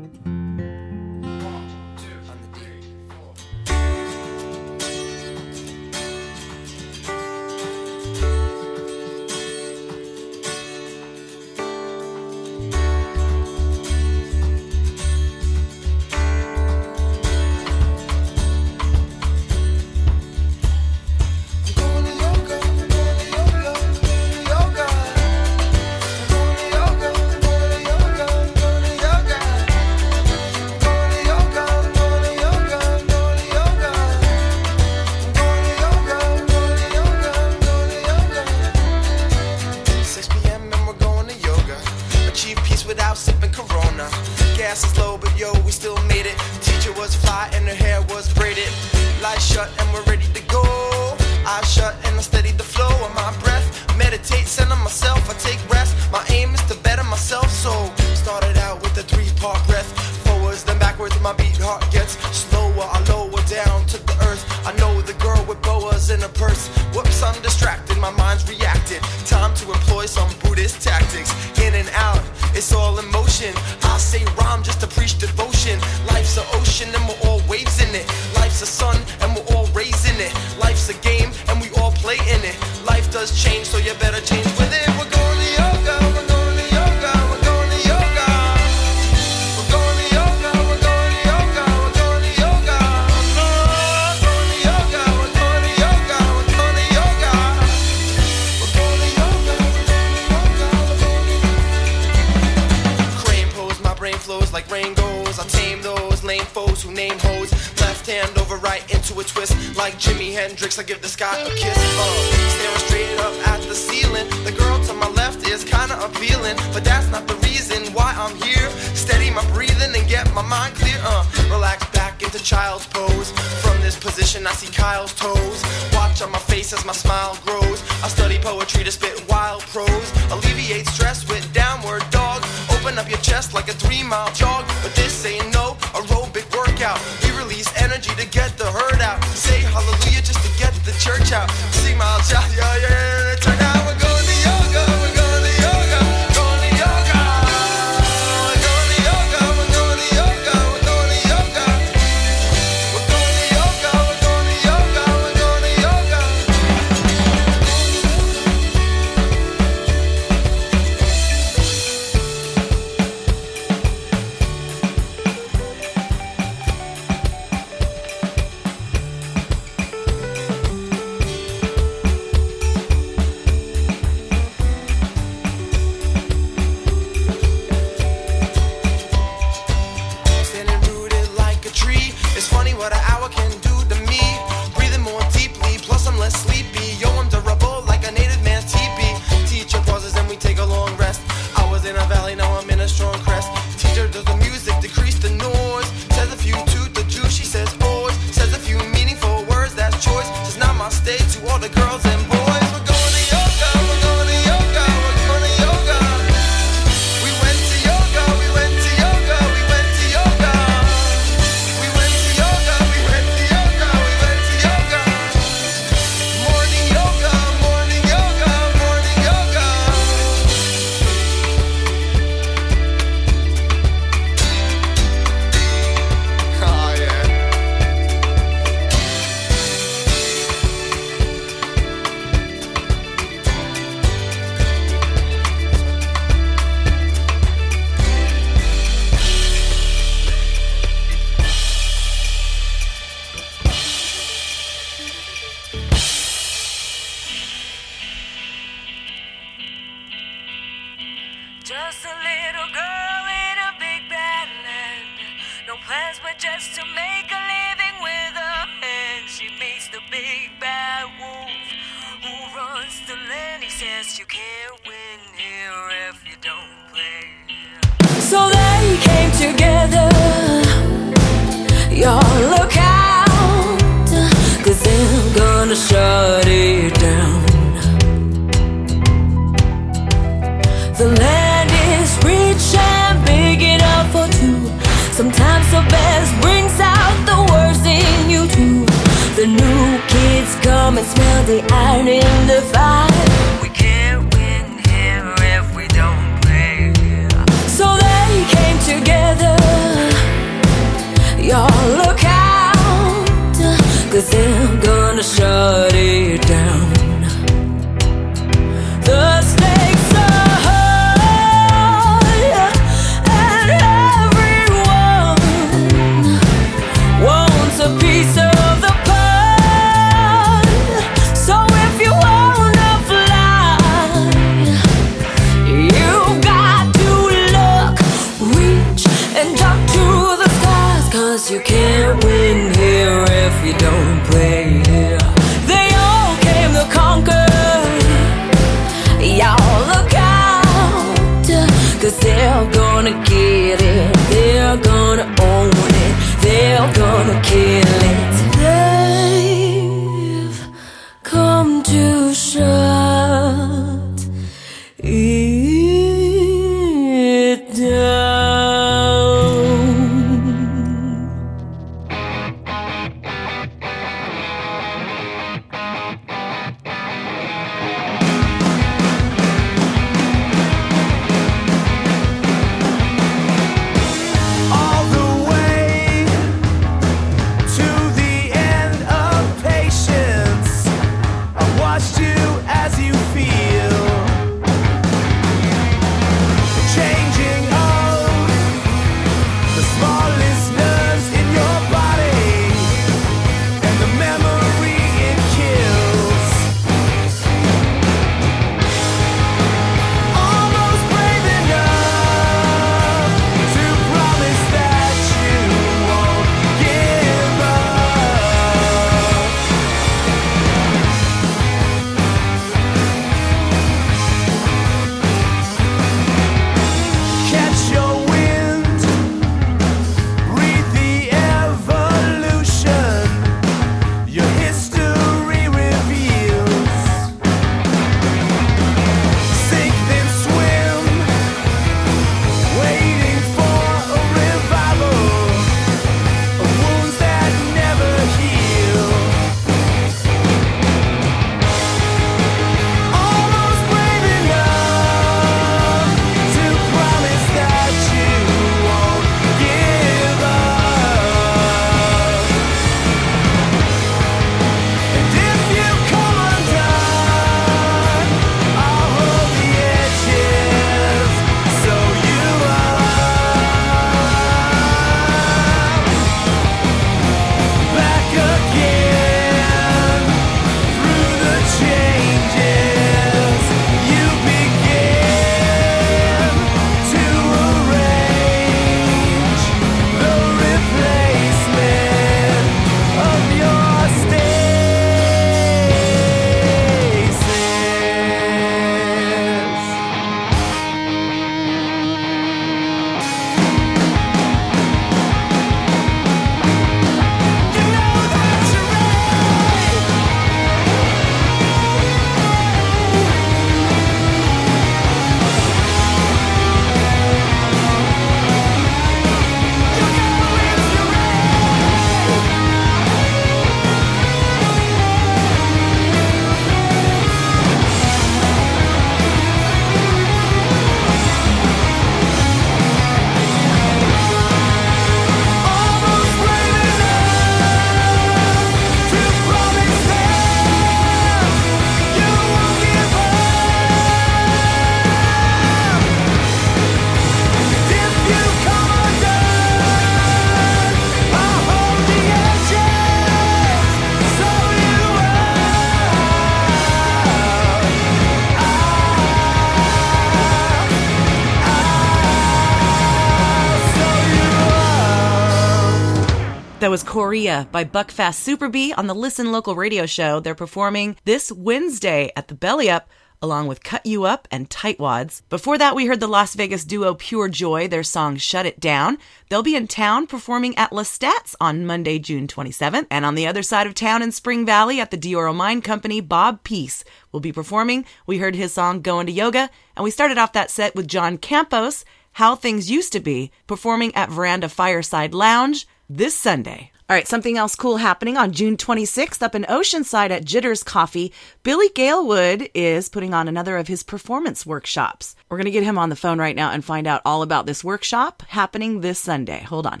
Korea 557.18 557.66
by 557.72 557.82
Buckfast 557.82 558.36
Super 558.36 558.68
Bee 558.68 558.92
on 558.92 559.08
the 559.08 559.14
Listen 559.14 559.50
Local 559.50 559.74
radio 559.74 560.06
show. 560.06 560.38
They're 560.38 560.54
performing 560.54 561.16
this 561.24 561.50
Wednesday 561.50 562.30
at 562.36 562.46
the 562.46 562.54
Belly 562.54 562.88
Up 562.88 563.10
along 563.42 563.66
with 563.66 563.82
Cut 563.82 564.06
You 564.06 564.22
Up 564.22 564.46
and 564.52 564.70
Tightwads. 564.70 565.42
Before 565.48 565.76
that, 565.78 565.96
we 565.96 566.06
heard 566.06 566.20
the 566.20 566.28
Las 566.28 566.54
Vegas 566.54 566.84
duo 566.84 567.14
Pure 567.14 567.48
Joy, 567.48 567.88
their 567.88 568.04
song 568.04 568.36
Shut 568.36 568.66
It 568.66 568.78
Down. 568.78 569.18
They'll 569.48 569.64
be 569.64 569.74
in 569.74 569.88
town 569.88 570.28
performing 570.28 570.78
at 570.78 570.92
Lestat's 570.92 571.56
on 571.60 571.84
Monday, 571.84 572.20
June 572.20 572.46
27th. 572.46 573.08
And 573.10 573.24
on 573.24 573.34
the 573.34 573.48
other 573.48 573.64
side 573.64 573.88
of 573.88 573.94
town 573.94 574.22
in 574.22 574.30
Spring 574.30 574.64
Valley 574.64 575.00
at 575.00 575.10
the 575.10 575.18
Dioro 575.18 575.52
Mine 575.52 575.82
Company, 575.82 576.20
Bob 576.20 576.62
Peace 576.62 577.02
will 577.32 577.40
be 577.40 577.50
performing. 577.50 578.04
We 578.28 578.38
heard 578.38 578.54
his 578.54 578.72
song 578.72 579.00
Going 579.00 579.26
to 579.26 579.32
Yoga, 579.32 579.70
and 579.96 580.04
we 580.04 580.12
started 580.12 580.38
off 580.38 580.52
that 580.52 580.70
set 580.70 580.94
with 580.94 581.08
John 581.08 581.36
Campos, 581.36 582.04
How 582.34 582.54
Things 582.54 582.92
Used 582.92 583.12
to 583.14 583.18
Be, 583.18 583.50
performing 583.66 584.14
at 584.14 584.30
Veranda 584.30 584.68
Fireside 584.68 585.34
Lounge 585.34 585.88
this 586.08 586.38
Sunday. 586.38 586.92
All 587.10 587.14
right, 587.16 587.26
something 587.26 587.56
else 587.56 587.74
cool 587.74 587.96
happening 587.96 588.36
on 588.36 588.52
June 588.52 588.76
26th 588.76 589.40
up 589.42 589.54
in 589.54 589.62
Oceanside 589.62 590.28
at 590.28 590.44
Jitters 590.44 590.82
Coffee. 590.82 591.32
Billy 591.62 591.88
Galewood 591.88 592.70
is 592.74 593.08
putting 593.08 593.32
on 593.32 593.48
another 593.48 593.78
of 593.78 593.88
his 593.88 594.02
performance 594.02 594.66
workshops. 594.66 595.34
We're 595.48 595.56
going 595.56 595.64
to 595.64 595.70
get 595.70 595.84
him 595.84 595.96
on 595.96 596.10
the 596.10 596.16
phone 596.16 596.38
right 596.38 596.54
now 596.54 596.70
and 596.70 596.84
find 596.84 597.06
out 597.06 597.22
all 597.24 597.40
about 597.40 597.64
this 597.64 597.82
workshop 597.82 598.42
happening 598.48 599.00
this 599.00 599.18
Sunday. 599.18 599.60
Hold 599.60 599.86
on. 599.86 600.00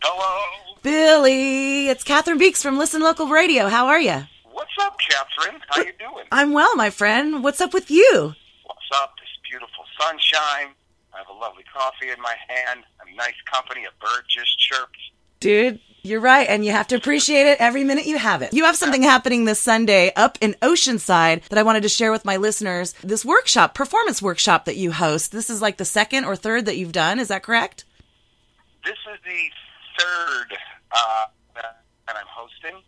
Hello. 0.00 0.44
Billy, 0.84 1.88
it's 1.88 2.04
Catherine 2.04 2.38
Beeks 2.38 2.62
from 2.62 2.78
Listen 2.78 3.02
Local 3.02 3.26
Radio. 3.26 3.66
How 3.66 3.88
are 3.88 3.98
you? 3.98 4.22
What's 4.52 4.70
up, 4.80 4.96
Catherine? 5.10 5.60
How 5.70 5.82
you 5.82 5.92
doing? 5.98 6.26
I'm 6.30 6.52
well, 6.52 6.76
my 6.76 6.90
friend. 6.90 7.42
What's 7.42 7.60
up 7.60 7.74
with 7.74 7.90
you? 7.90 8.32
What's 8.62 8.88
up? 8.94 9.14
This 9.18 9.50
beautiful 9.50 9.86
sunshine. 9.98 10.72
I 11.12 11.18
have 11.18 11.28
a 11.28 11.32
lovely 11.40 11.64
coffee 11.64 12.10
in 12.10 12.20
my 12.22 12.36
hand. 12.48 12.84
I'm 13.00 13.12
nice 13.16 13.34
company. 13.52 13.86
A 13.86 14.04
bird 14.04 14.22
just 14.28 14.56
chirped. 14.60 14.96
Dude, 15.40 15.80
you're 16.02 16.20
right, 16.20 16.48
and 16.48 16.64
you 16.64 16.70
have 16.72 16.86
to 16.88 16.96
appreciate 16.96 17.46
it 17.46 17.60
every 17.60 17.84
minute 17.84 18.06
you 18.06 18.16
have 18.16 18.40
it. 18.40 18.54
You 18.54 18.64
have 18.64 18.76
something 18.76 19.02
happening 19.02 19.44
this 19.44 19.60
Sunday 19.60 20.12
up 20.14 20.38
in 20.40 20.54
Oceanside 20.62 21.46
that 21.48 21.58
I 21.58 21.62
wanted 21.62 21.82
to 21.82 21.88
share 21.88 22.12
with 22.12 22.24
my 22.24 22.36
listeners. 22.36 22.94
This 23.02 23.24
workshop, 23.24 23.74
performance 23.74 24.22
workshop 24.22 24.64
that 24.66 24.76
you 24.76 24.92
host. 24.92 25.32
This 25.32 25.50
is 25.50 25.60
like 25.60 25.76
the 25.76 25.84
second 25.84 26.24
or 26.24 26.36
third 26.36 26.66
that 26.66 26.76
you've 26.76 26.92
done. 26.92 27.18
Is 27.18 27.28
that 27.28 27.42
correct? 27.42 27.84
This 28.84 28.98
is 29.12 29.18
the 29.24 29.50
third 29.98 30.56
uh, 30.92 31.26
that 32.06 32.16
I'm 32.16 32.30
hosting, 32.30 32.80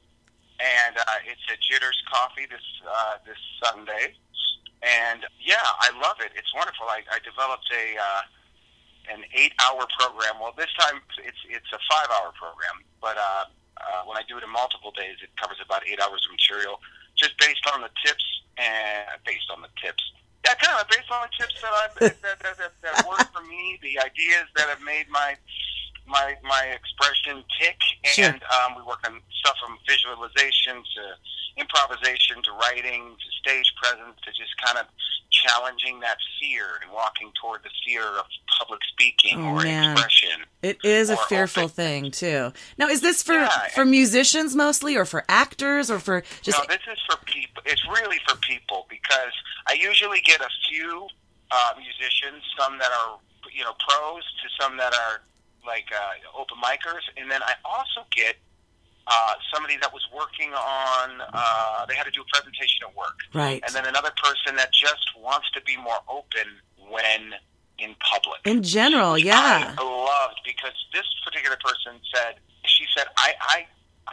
and 0.61 0.97
uh, 0.97 1.03
it's 1.27 1.41
at 1.51 1.59
Jitters 1.61 2.01
Coffee 2.13 2.47
this 2.49 2.63
uh, 2.89 3.17
this 3.27 3.39
Sunday. 3.63 4.15
And 4.81 5.27
yeah, 5.45 5.57
I 5.59 5.91
love 6.01 6.17
it. 6.21 6.31
It's 6.37 6.55
wonderful. 6.55 6.87
I, 6.87 7.03
I 7.11 7.19
developed 7.25 7.67
a 7.75 7.99
uh, 7.99 8.21
an 9.13 9.25
eight 9.35 9.53
hour 9.61 9.87
program. 9.99 10.41
Well, 10.41 10.55
this 10.57 10.73
time 10.79 11.01
it's 11.25 11.43
it's 11.49 11.71
a 11.73 11.81
five 11.91 12.09
hour 12.21 12.33
program, 12.37 12.85
but 13.01 13.17
uh, 13.17 13.45
uh, 13.81 14.03
when 14.07 14.17
I 14.17 14.23
do 14.29 14.37
it 14.39 14.45
in 14.45 14.51
multiple 14.51 14.93
days, 14.93 15.17
it 15.23 15.31
covers 15.41 15.59
about 15.65 15.87
eight 15.89 16.01
hours 16.01 16.25
of 16.27 16.33
material, 16.33 16.81
just 17.17 17.37
based 17.39 17.65
on 17.73 17.81
the 17.81 17.91
tips 18.05 18.25
and 18.57 19.07
based 19.25 19.51
on 19.51 19.63
the 19.63 19.73
tips. 19.81 20.03
Yeah, 20.47 20.55
kind 20.55 20.81
of 20.81 20.89
based 20.89 21.11
on 21.11 21.27
the 21.27 21.33
tips 21.37 21.61
that 21.61 21.73
I've 21.75 21.95
that, 21.99 22.23
that, 22.23 22.57
that, 22.59 22.73
that 22.83 22.97
work 23.09 23.27
for 23.33 23.43
me, 23.45 23.79
the 23.83 23.99
ideas 23.99 24.47
that 24.57 24.69
have 24.69 24.83
made 24.83 25.09
my 25.11 25.37
my 26.09 26.35
my 26.43 26.65
expression 26.75 27.45
tick, 27.61 27.77
Sure. 28.05 28.25
and 28.27 28.43
um, 28.43 28.77
we 28.77 28.83
work 28.83 29.01
on 29.07 29.21
stuff 29.41 29.57
from 29.65 29.79
visualization 29.89 30.77
to 30.83 31.03
improvisation 31.61 32.43
to 32.43 32.53
writing 32.53 33.17
to 33.19 33.31
stage 33.41 33.73
presence 33.83 34.17
to 34.25 34.31
just 34.33 34.57
kind 34.65 34.79
of 34.79 34.87
challenging 35.31 36.01
that 36.01 36.17
fear 36.41 36.65
and 36.83 36.91
walking 36.93 37.31
toward 37.41 37.63
the 37.63 37.71
fear 37.85 38.03
of 38.03 38.25
public 38.59 38.81
speaking 38.93 39.39
Oh, 39.39 39.55
or 39.57 39.63
man. 39.63 39.93
expression. 39.93 40.41
It 40.63 40.79
is 40.85 41.11
a 41.11 41.17
fearful 41.17 41.69
thing 41.69 42.11
too. 42.11 42.53
Now, 42.79 42.89
is 42.89 43.01
this 43.03 43.23
for 43.23 43.35
Yeah, 43.35 43.69
for 43.75 43.85
musicians 43.85 44.55
mostly, 44.57 44.97
or 44.97 45.05
for 45.05 45.25
actors, 45.29 45.91
or 45.91 45.99
for 45.99 46.23
just? 46.43 46.59
no, 46.59 46.65
this 46.69 46.81
is 46.91 46.99
for 47.09 47.17
people. 47.27 47.63
It's 47.67 47.85
really 47.89 48.19
for 48.27 48.37
people 48.37 48.87
because 48.89 49.33
I 49.69 49.75
usually 49.75 50.21
get 50.21 50.41
a 50.41 50.49
few 50.69 51.07
uh, 51.51 51.73
musicians, 51.77 52.43
some 52.59 52.79
that 52.79 52.91
are 52.91 53.19
you 53.53 53.65
know 53.65 53.75
pros, 53.89 54.23
to 54.43 54.49
some 54.63 54.77
that 54.79 54.95
are 54.95 55.21
like 55.69 55.87
uh, 55.93 56.41
open 56.41 56.57
micers, 56.65 57.05
and 57.17 57.31
then 57.31 57.43
I 57.45 57.55
also 57.65 58.09
get 58.17 58.37
uh, 59.07 59.35
somebody 59.53 59.77
that 59.81 59.93
was 59.93 60.03
working 60.15 60.53
on. 60.53 61.23
Uh, 61.33 61.87
they 61.87 61.95
had 61.95 62.05
to 62.05 62.11
do 62.11 62.23
a 62.23 62.29
presentation 62.33 62.89
at 62.89 62.97
work, 62.97 63.21
Right. 63.35 63.63
And 63.65 63.75
then 63.75 63.87
another 63.87 64.11
person 64.23 64.57
that 64.57 64.73
just 64.73 65.07
wants 65.17 65.51
to 65.53 65.61
be 65.63 65.77
more 65.77 66.01
open 66.09 66.49
when 66.91 67.35
in 67.79 67.95
public. 68.01 68.41
In 68.45 68.63
general, 68.63 69.17
yeah. 69.17 69.75
I 69.79 69.83
loved 69.83 70.41
because 70.45 70.75
this 70.93 71.07
particular 71.25 71.57
person 71.63 72.01
said, 72.13 72.35
she 72.65 72.85
said, 72.97 73.07
I, 73.17 73.35
I, 73.41 73.67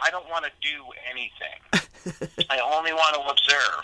I 0.06 0.10
don't 0.10 0.28
want 0.28 0.44
to 0.44 0.52
do 0.62 0.84
anything. 1.10 1.58
I 2.50 2.60
only 2.60 2.92
want 2.92 3.14
to 3.16 3.22
observe. 3.26 3.82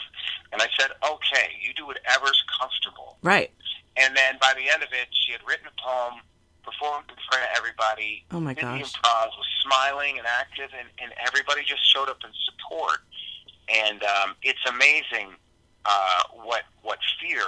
And 0.52 0.62
I 0.62 0.68
said, 0.78 0.90
okay, 1.02 1.50
you 1.60 1.74
do 1.74 1.86
whatever's 1.86 2.42
comfortable. 2.58 3.18
Right. 3.22 3.50
And 3.96 4.16
then 4.16 4.36
by 4.40 4.54
the 4.54 4.72
end 4.72 4.82
of 4.82 4.90
it, 4.92 5.08
she 5.10 5.32
had 5.32 5.40
written 5.46 5.66
a 5.66 5.82
poem, 5.82 6.20
performed 6.62 7.06
in 7.10 7.16
front 7.28 7.44
of 7.44 7.50
everybody. 7.56 8.24
Oh, 8.30 8.40
my 8.40 8.54
gosh. 8.54 8.80
improv, 8.80 9.26
was 9.36 9.46
smiling 9.62 10.18
and 10.18 10.26
active, 10.26 10.70
and, 10.78 10.88
and 11.02 11.12
everybody 11.26 11.62
just 11.64 11.82
showed 11.92 12.08
up 12.08 12.18
in 12.24 12.30
support. 12.46 12.98
And 13.72 14.02
um, 14.02 14.34
it's 14.42 14.60
amazing 14.68 15.30
uh, 15.84 16.22
what 16.44 16.62
what 16.82 16.98
fear 17.20 17.42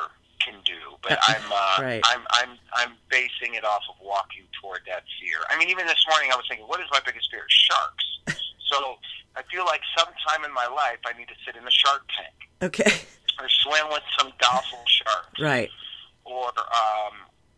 can 0.45 0.55
do. 0.65 0.97
But 1.03 1.19
I'm 1.29 1.43
uh, 1.53 1.83
Right. 1.83 2.01
I'm 2.05 2.23
I'm 2.31 2.51
I'm 2.75 2.91
basing 3.11 3.55
it 3.55 3.65
off 3.65 3.83
of 3.91 3.97
walking 4.05 4.45
toward 4.61 4.81
that 4.87 5.03
fear. 5.21 5.39
I 5.51 5.59
mean, 5.59 5.69
even 5.71 5.87
this 5.87 6.05
morning 6.09 6.31
I 6.33 6.37
was 6.37 6.45
thinking, 6.49 6.67
what 6.67 6.81
is 6.81 6.87
my 6.93 7.01
biggest 7.05 7.31
fear? 7.31 7.45
Sharks. 7.49 8.05
so 8.71 8.97
I 9.37 9.43
feel 9.51 9.65
like 9.67 9.81
sometime 9.99 10.45
in 10.45 10.55
my 10.55 10.67
life 10.67 10.99
I 11.07 11.17
need 11.19 11.29
to 11.29 11.35
sit 11.45 11.57
in 11.57 11.67
a 11.67 11.71
shark 11.71 12.03
tank 12.17 12.35
Okay. 12.63 12.91
or 13.43 13.49
swim 13.49 13.87
with 13.91 14.03
some 14.19 14.33
docile 14.41 14.85
sharks 14.87 15.41
Right. 15.41 15.71
or 16.25 16.49
um, 16.49 17.15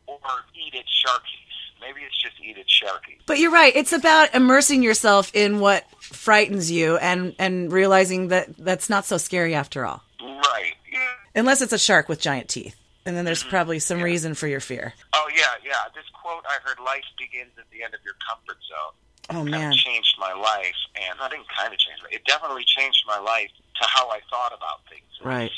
or 0.07 0.19
eat 0.55 0.75
at 0.75 0.87
Sharkies. 0.87 1.46
Maybe 1.81 2.01
it's 2.01 2.21
just 2.21 2.35
eat 2.43 2.59
at 2.59 2.67
Sharkies. 2.67 3.21
But 3.27 3.39
you're 3.39 3.53
right. 3.53 3.75
It's 3.75 3.93
about 3.93 4.35
immersing 4.35 4.83
yourself 4.83 5.31
in 5.35 5.61
what 5.61 5.85
frightens 6.01 6.71
you 6.71 6.97
and 6.97 7.35
and 7.39 7.73
realizing 7.73 8.29
that 8.29 8.57
that's 8.57 8.89
not 8.89 9.05
so 9.05 9.19
scary 9.19 9.55
after 9.55 9.85
all. 9.85 10.03
Right. 10.21 10.75
Yeah. 10.91 11.01
Unless 11.35 11.63
it's 11.63 11.73
a 11.73 11.79
shark 11.79 12.09
with 12.09 12.21
giant 12.21 12.49
teeth. 12.49 12.77
And 13.05 13.17
then 13.17 13.25
there's 13.25 13.41
mm-hmm. 13.41 13.51
probably 13.51 13.79
some 13.79 14.03
reason 14.03 14.35
for 14.35 14.49
your 14.49 14.59
fear. 14.59 14.95
Oh 15.15 15.29
yeah, 15.33 15.43
yeah. 15.65 15.87
This 15.95 16.05
quote 16.13 16.45
I 16.49 16.59
heard: 16.67 16.81
"Life 16.85 17.05
begins 17.17 17.53
at 17.57 17.71
the 17.71 17.85
end 17.85 17.95
of 17.95 18.01
your 18.05 18.15
comfort 18.29 18.59
zone." 18.67 18.95
Oh 19.31 19.43
kind 19.43 19.51
man. 19.51 19.73
changed 19.73 20.17
my 20.19 20.33
life, 20.33 20.77
and 20.95 21.19
I 21.21 21.29
didn't 21.29 21.47
kind 21.49 21.73
of 21.73 21.79
change 21.79 21.99
it. 22.11 22.17
It 22.17 22.25
definitely 22.27 22.65
changed 22.65 23.05
my 23.07 23.19
life 23.19 23.51
to 23.81 23.87
how 23.87 24.09
I 24.11 24.21
thought 24.31 24.53
about 24.55 24.83
things. 24.91 25.07
Right. 25.23 25.51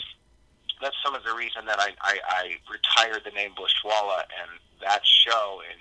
That's 0.81 0.97
some 1.05 1.15
of 1.15 1.25
the 1.25 1.35
reason 1.35 1.65
that 1.67 1.81
I, 1.81 1.91
I, 2.01 2.19
I 2.29 2.43
retired 2.71 3.23
the 3.25 3.33
name 3.33 3.51
Bushwalla 3.59 4.23
and 4.41 4.51
that 4.81 5.03
show 5.05 5.61
and 5.69 5.81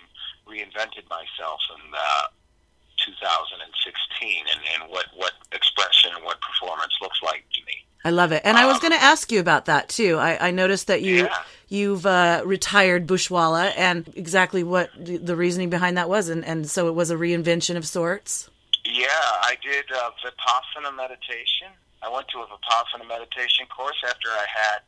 reinvented 0.49 1.07
myself 1.09 1.59
in 1.75 1.81
uh, 1.93 2.27
2016 3.05 4.45
and, 4.51 4.61
and 4.81 4.91
what, 4.91 5.05
what 5.15 5.33
expression 5.51 6.11
and 6.15 6.23
what 6.23 6.39
performance 6.41 6.93
looks 7.01 7.19
like 7.23 7.43
to 7.53 7.61
me. 7.65 7.73
I 8.03 8.09
love 8.11 8.31
it. 8.31 8.41
And 8.45 8.57
I 8.57 8.65
was 8.65 8.79
going 8.79 8.93
to 8.93 9.01
ask 9.03 9.31
you 9.31 9.39
about 9.39 9.65
that 9.65 9.89
too. 9.89 10.17
I, 10.17 10.47
I 10.47 10.51
noticed 10.51 10.87
that 10.87 11.01
you 11.01 11.25
Yeah. 11.25 11.43
you've 11.67 12.05
uh, 12.05 12.41
retired 12.45 13.05
Bushwalla 13.07 13.73
and 13.75 14.07
exactly 14.15 14.63
what 14.63 14.89
the 14.97 15.17
the 15.17 15.35
reasoning 15.35 15.69
behind 15.69 15.97
that 15.97 16.07
was 16.07 16.29
and, 16.29 16.45
and 16.45 16.69
so 16.69 16.87
it 16.87 16.95
was 16.95 17.11
a 17.11 17.15
reinvention 17.15 17.75
of 17.75 17.85
sorts. 17.85 18.49
Yeah, 18.85 19.07
I 19.43 19.57
did 19.61 19.85
uh, 19.91 20.11
Vipassana 20.23 20.95
meditation. 20.95 21.67
I 22.01 22.07
went 22.09 22.27
to 22.29 22.37
a 22.39 22.45
Vipassana 22.45 23.05
meditation 23.07 23.65
course 23.75 24.01
after 24.07 24.29
I 24.29 24.45
had 24.47 24.79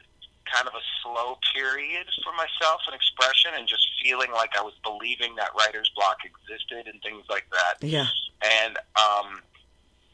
kind 0.52 0.68
of 0.68 0.74
a 0.74 0.84
slow 1.02 1.38
period 1.54 2.08
for 2.24 2.34
myself 2.34 2.82
and 2.88 2.95
expression 2.95 3.52
and 3.56 3.68
just 3.68 3.88
feeling 4.02 4.32
like 4.32 4.58
I 4.58 4.62
was 4.62 4.74
believing 4.84 5.36
that 5.36 5.52
writer's 5.58 5.89
block 5.95 6.20
existed 6.26 6.91
and 6.91 7.02
things 7.02 7.26
like 7.30 7.45
that. 7.52 7.82
Yeah. 7.86 8.08
And 8.41 8.78
um, 8.97 9.41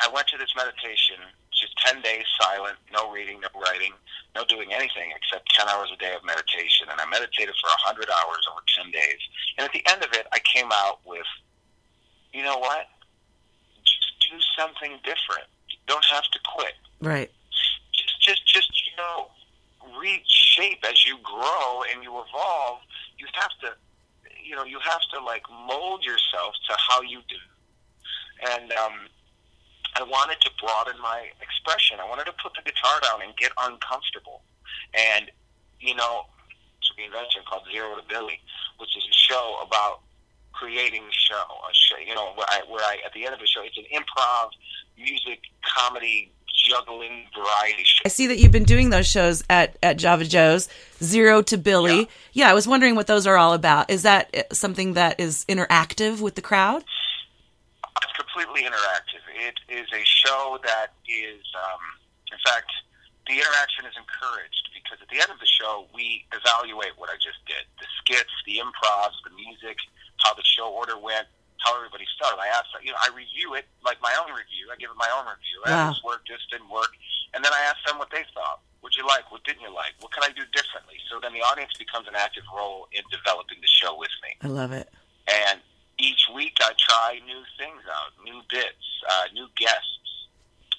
I 0.01 0.09
went 0.11 0.27
to 0.29 0.37
this 0.37 0.51
meditation, 0.55 1.17
just 1.53 1.77
10 1.85 2.01
days 2.01 2.25
silent, 2.39 2.77
no 2.91 3.11
reading, 3.11 3.39
no 3.39 3.49
writing, 3.59 3.93
no 4.35 4.43
doing 4.45 4.73
anything 4.73 5.13
except 5.15 5.53
10 5.55 5.67
hours 5.69 5.89
a 5.93 5.97
day 5.97 6.13
of 6.13 6.23
meditation. 6.25 6.87
And 6.91 6.99
I 6.99 7.05
meditated 7.07 7.55
for 7.61 7.71
100 7.87 8.09
hours 8.09 8.43
over 8.51 8.61
10 8.83 8.91
days. 8.91 9.21
And 9.57 9.65
at 9.65 9.71
the 9.71 9.85
end 9.87 10.03
of 10.03 10.11
it, 10.13 10.27
I 10.33 10.39
came 10.39 10.69
out 10.71 10.99
with, 11.05 11.27
you 12.33 12.43
know 12.43 12.59
what? 12.59 12.87
Just 13.85 14.19
do 14.19 14.35
something 14.57 14.99
different. 15.03 15.47
You 15.69 15.77
don't 15.87 16.05
have 16.11 16.27
to 16.31 16.39
quit. 16.43 16.75
Right. 16.99 17.31
Just, 17.93 18.21
just, 18.21 18.45
just, 18.47 18.85
you 18.85 18.97
know, 18.97 19.29
reshape 20.05 20.83
as 20.87 21.05
you 21.05 21.17
grow 21.23 21.83
and 21.91 22.03
you 22.03 22.11
evolve. 22.11 22.79
You 23.17 23.27
have 23.33 23.51
to, 23.61 23.73
you 24.43 24.55
know, 24.55 24.63
you 24.63 24.79
have 24.79 25.01
to 25.13 25.23
like 25.23 25.43
mold 25.49 26.03
yourself 26.05 26.53
to 26.69 26.75
how 26.77 27.01
you 27.01 27.21
do. 27.27 27.41
And 28.53 28.71
um, 28.73 28.93
I 29.95 30.03
wanted 30.03 30.39
to 30.41 30.51
broaden 30.61 31.01
my 31.01 31.29
expression. 31.41 31.97
I 31.99 32.07
wanted 32.07 32.25
to 32.25 32.35
put 32.41 32.53
the 32.53 32.61
guitar 32.61 32.99
down 33.01 33.21
and 33.21 33.35
get 33.37 33.51
uncomfortable. 33.57 34.43
And, 34.93 35.31
you 35.79 35.95
know, 35.95 36.25
it's 36.77 36.91
a 36.91 36.95
reinvention 36.99 37.45
called 37.45 37.63
Zero 37.71 37.95
to 37.95 38.03
Billy, 38.07 38.39
which 38.77 38.95
is 38.97 39.03
a 39.09 39.13
show 39.13 39.63
about 39.65 40.01
creating 40.51 41.03
show, 41.11 41.35
a 41.35 41.73
show, 41.73 41.97
you 41.97 42.15
know, 42.15 42.31
where 42.35 42.47
I, 42.49 42.61
where 42.69 42.83
I 42.83 42.97
at 43.05 43.13
the 43.13 43.25
end 43.25 43.33
of 43.33 43.39
the 43.39 43.47
show, 43.47 43.61
it's 43.63 43.77
an 43.77 43.85
improv, 43.91 44.49
music, 44.97 45.41
comedy, 45.63 46.31
juggling 46.55 47.27
variety 47.33 47.83
show. 47.83 48.01
I 48.05 48.09
see 48.09 48.27
that 48.27 48.37
you've 48.37 48.51
been 48.51 48.63
doing 48.63 48.89
those 48.89 49.07
shows 49.07 49.43
at, 49.49 49.77
at 49.83 49.97
Java 49.97 50.25
Joe's, 50.25 50.69
Zero 51.01 51.41
to 51.43 51.57
Billy. 51.57 52.09
Yeah. 52.33 52.49
I 52.49 52.53
was 52.53 52.67
wondering 52.67 52.95
what 52.95 53.07
those 53.07 53.27
are 53.27 53.37
all 53.37 53.53
about. 53.53 53.89
Is 53.89 54.03
that 54.03 54.33
uh, 54.35 54.53
something 54.53 54.93
that 54.93 55.19
is 55.19 55.45
interactive 55.47 56.21
with 56.21 56.35
the 56.35 56.41
crowd? 56.41 56.83
It's 58.03 58.13
completely 58.17 58.63
interactive. 58.63 59.23
It 59.35 59.59
is 59.69 59.87
a 59.93 60.03
show 60.03 60.59
that 60.63 60.93
is, 61.07 61.43
um, 61.55 61.79
in 62.31 62.37
fact, 62.45 62.71
the 63.27 63.33
interaction 63.33 63.85
is 63.85 63.95
encouraged 63.97 64.69
because 64.73 65.01
at 65.01 65.09
the 65.09 65.17
end 65.17 65.31
of 65.31 65.39
the 65.39 65.47
show, 65.47 65.87
we 65.93 66.25
evaluate 66.31 66.93
what 66.97 67.09
I 67.09 67.15
just 67.15 67.41
did 67.47 67.65
the 67.79 67.87
skits, 67.99 68.31
the 68.45 68.61
improvs, 68.61 69.17
the 69.23 69.33
music, 69.35 69.77
how 70.17 70.33
the 70.33 70.43
show 70.43 70.69
order 70.69 70.97
went, 70.97 71.27
how 71.65 71.73
everybody 71.73 72.05
started. 72.13 72.37
I 72.37 72.47
ask, 72.53 72.69
you 72.85 72.93
know, 72.93 73.01
I 73.01 73.09
review 73.09 73.57
it 73.57 73.65
like 73.81 73.97
my 74.05 74.13
own 74.21 74.29
review. 74.29 74.69
I 74.69 74.77
give 74.77 74.93
it 74.93 74.99
my 75.01 75.09
own 75.17 75.25
review. 75.25 75.57
Wow. 75.65 75.89
This 75.89 75.99
worked, 76.05 76.29
this 76.29 76.45
didn't 76.53 76.69
work. 76.69 76.93
And 77.33 77.41
then 77.41 77.49
I 77.49 77.65
ask 77.65 77.81
them 77.89 77.97
what 77.97 78.13
they 78.13 78.21
thought. 78.37 78.61
What'd 78.85 78.93
you 78.93 79.03
like? 79.09 79.25
What 79.33 79.41
didn't 79.43 79.65
you 79.65 79.73
like? 79.73 79.97
What 79.99 80.13
can 80.13 80.21
I 80.21 80.29
do 80.29 80.45
differently? 80.53 81.01
So 81.09 81.17
then 81.17 81.33
the 81.33 81.41
audience 81.41 81.73
becomes 81.73 82.05
an 82.07 82.13
active 82.13 82.45
role 82.53 82.85
in 82.93 83.01
developing 83.09 83.57
the 83.57 83.67
show 83.67 83.97
with 83.97 84.13
me. 84.21 84.37
I 84.45 84.47
love 84.53 84.71
it. 84.71 84.93
And 85.25 85.57
each 85.97 86.29
week 86.29 86.53
I 86.61 86.71
try 86.77 87.17
new 87.25 87.41
things 87.57 87.81
out, 87.89 88.13
new 88.21 88.45
bits, 88.53 88.85
uh, 89.09 89.33
new 89.33 89.49
guests. 89.57 90.04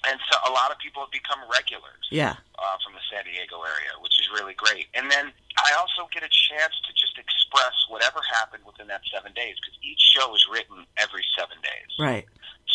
And 0.05 0.19
so 0.29 0.37
a 0.47 0.51
lot 0.53 0.71
of 0.71 0.77
people 0.77 1.01
have 1.01 1.11
become 1.11 1.39
regulars 1.49 2.05
Yeah. 2.11 2.35
uh, 2.59 2.77
from 2.83 2.93
the 2.93 3.01
San 3.09 3.25
Diego 3.25 3.61
area, 3.63 3.91
which 3.99 4.19
is 4.19 4.29
really 4.29 4.53
great. 4.53 4.87
And 4.93 5.09
then 5.09 5.33
I 5.57 5.73
also 5.79 6.07
get 6.13 6.23
a 6.23 6.29
chance 6.29 6.75
to 6.85 6.91
just 6.93 7.17
express 7.17 7.73
whatever 7.89 8.21
happened 8.37 8.63
within 8.65 8.87
that 8.87 9.01
seven 9.11 9.33
days 9.33 9.55
because 9.59 9.75
each 9.81 9.99
show 9.99 10.33
is 10.35 10.45
written 10.51 10.85
every 10.97 11.23
seven 11.37 11.57
days. 11.63 11.89
Right. 11.99 12.25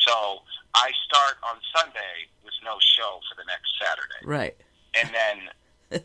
So 0.07 0.43
I 0.75 0.91
start 1.07 1.39
on 1.47 1.61
Sunday 1.77 2.27
with 2.45 2.55
no 2.65 2.77
show 2.81 3.21
for 3.31 3.37
the 3.39 3.47
next 3.47 3.71
Saturday. 3.79 4.23
Right. 4.25 4.57
And 4.99 5.09
then 5.15 5.37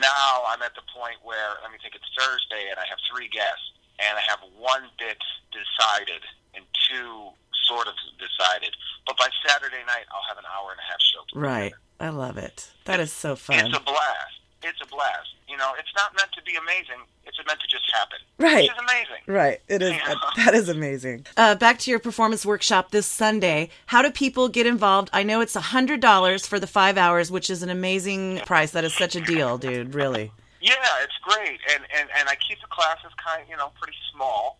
now 0.00 0.42
I'm 0.48 0.62
at 0.62 0.74
the 0.74 0.82
point 0.92 1.16
where, 1.22 1.60
let 1.62 1.70
me 1.70 1.78
think, 1.80 1.94
it's 1.94 2.08
Thursday 2.18 2.68
and 2.70 2.78
I 2.80 2.86
have 2.88 2.98
three 3.10 3.28
guests 3.28 3.72
and 4.00 4.16
I 4.18 4.22
have 4.26 4.40
one 4.56 4.88
bit 4.98 5.18
decided 5.52 6.22
and 6.54 6.64
two 6.90 7.30
sort 7.68 7.86
of 7.86 7.94
decided. 8.18 8.74
But 9.06 9.16
by 9.16 9.28
Saturday 9.46 9.84
night, 9.86 10.06
I'll 10.12 10.26
have 10.28 10.38
an 10.38 10.44
hour 10.48 10.72
and 10.72 10.80
a 10.80 10.86
half 10.90 11.00
show. 11.00 11.38
Right. 11.38 11.72
I 12.00 12.08
love 12.10 12.38
it. 12.38 12.70
That 12.84 13.00
is 13.00 13.12
so 13.12 13.36
fun. 13.36 13.58
It's 13.58 13.76
a 13.76 13.80
blast. 13.80 14.34
It's 14.62 14.80
a 14.82 14.86
blast. 14.86 15.28
You 15.48 15.56
know, 15.56 15.72
it's 15.78 15.92
not 15.96 16.14
meant 16.16 16.30
to 16.32 16.42
be 16.42 16.54
amazing. 16.56 17.04
It's 17.24 17.38
meant 17.46 17.60
to 17.60 17.66
just 17.68 17.84
happen. 17.92 18.18
Right. 18.38 18.62
Which 18.62 18.70
is 18.70 18.78
amazing. 18.78 19.22
Right. 19.26 19.60
It 19.68 19.82
is. 19.82 19.92
Yeah. 19.92 20.14
That 20.44 20.54
is 20.54 20.68
amazing. 20.68 21.26
Uh, 21.36 21.54
back 21.56 21.78
to 21.80 21.90
your 21.90 21.98
performance 21.98 22.46
workshop 22.46 22.90
this 22.90 23.06
Sunday. 23.06 23.70
How 23.86 24.02
do 24.02 24.10
people 24.10 24.48
get 24.48 24.66
involved? 24.66 25.10
I 25.12 25.22
know 25.22 25.40
it's 25.40 25.56
a 25.56 25.60
hundred 25.60 26.00
dollars 26.00 26.46
for 26.46 26.60
the 26.60 26.66
five 26.66 26.96
hours, 26.96 27.30
which 27.30 27.50
is 27.50 27.62
an 27.62 27.70
amazing 27.70 28.40
price. 28.46 28.70
That 28.72 28.84
is 28.84 28.94
such 28.94 29.16
a 29.16 29.20
deal, 29.20 29.58
dude. 29.58 29.94
Really. 29.94 30.32
Yeah, 30.60 30.74
it's 31.02 31.16
great, 31.22 31.60
and 31.72 31.84
and 31.98 32.08
and 32.18 32.28
I 32.28 32.36
keep 32.36 32.60
the 32.60 32.66
classes 32.68 33.12
kind, 33.24 33.44
you 33.48 33.56
know, 33.56 33.70
pretty 33.80 33.96
small. 34.12 34.58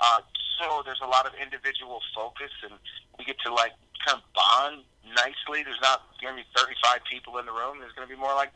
Uh, 0.00 0.18
so 0.58 0.82
there's 0.84 1.00
a 1.02 1.06
lot 1.06 1.26
of 1.26 1.32
individual 1.40 2.00
focus, 2.14 2.50
and 2.62 2.72
we 3.18 3.24
get 3.24 3.36
to 3.46 3.52
like 3.54 3.72
kind 4.06 4.18
of 4.18 4.24
bond 4.34 4.82
nicely. 5.16 5.62
There's 5.62 5.80
not 5.82 6.02
going 6.22 6.36
to 6.36 6.42
be 6.42 6.48
35 6.56 7.00
people 7.10 7.38
in 7.38 7.46
the 7.46 7.52
room. 7.52 7.78
There's 7.80 7.92
going 7.92 8.06
to 8.08 8.12
be 8.14 8.18
more 8.18 8.34
like 8.34 8.50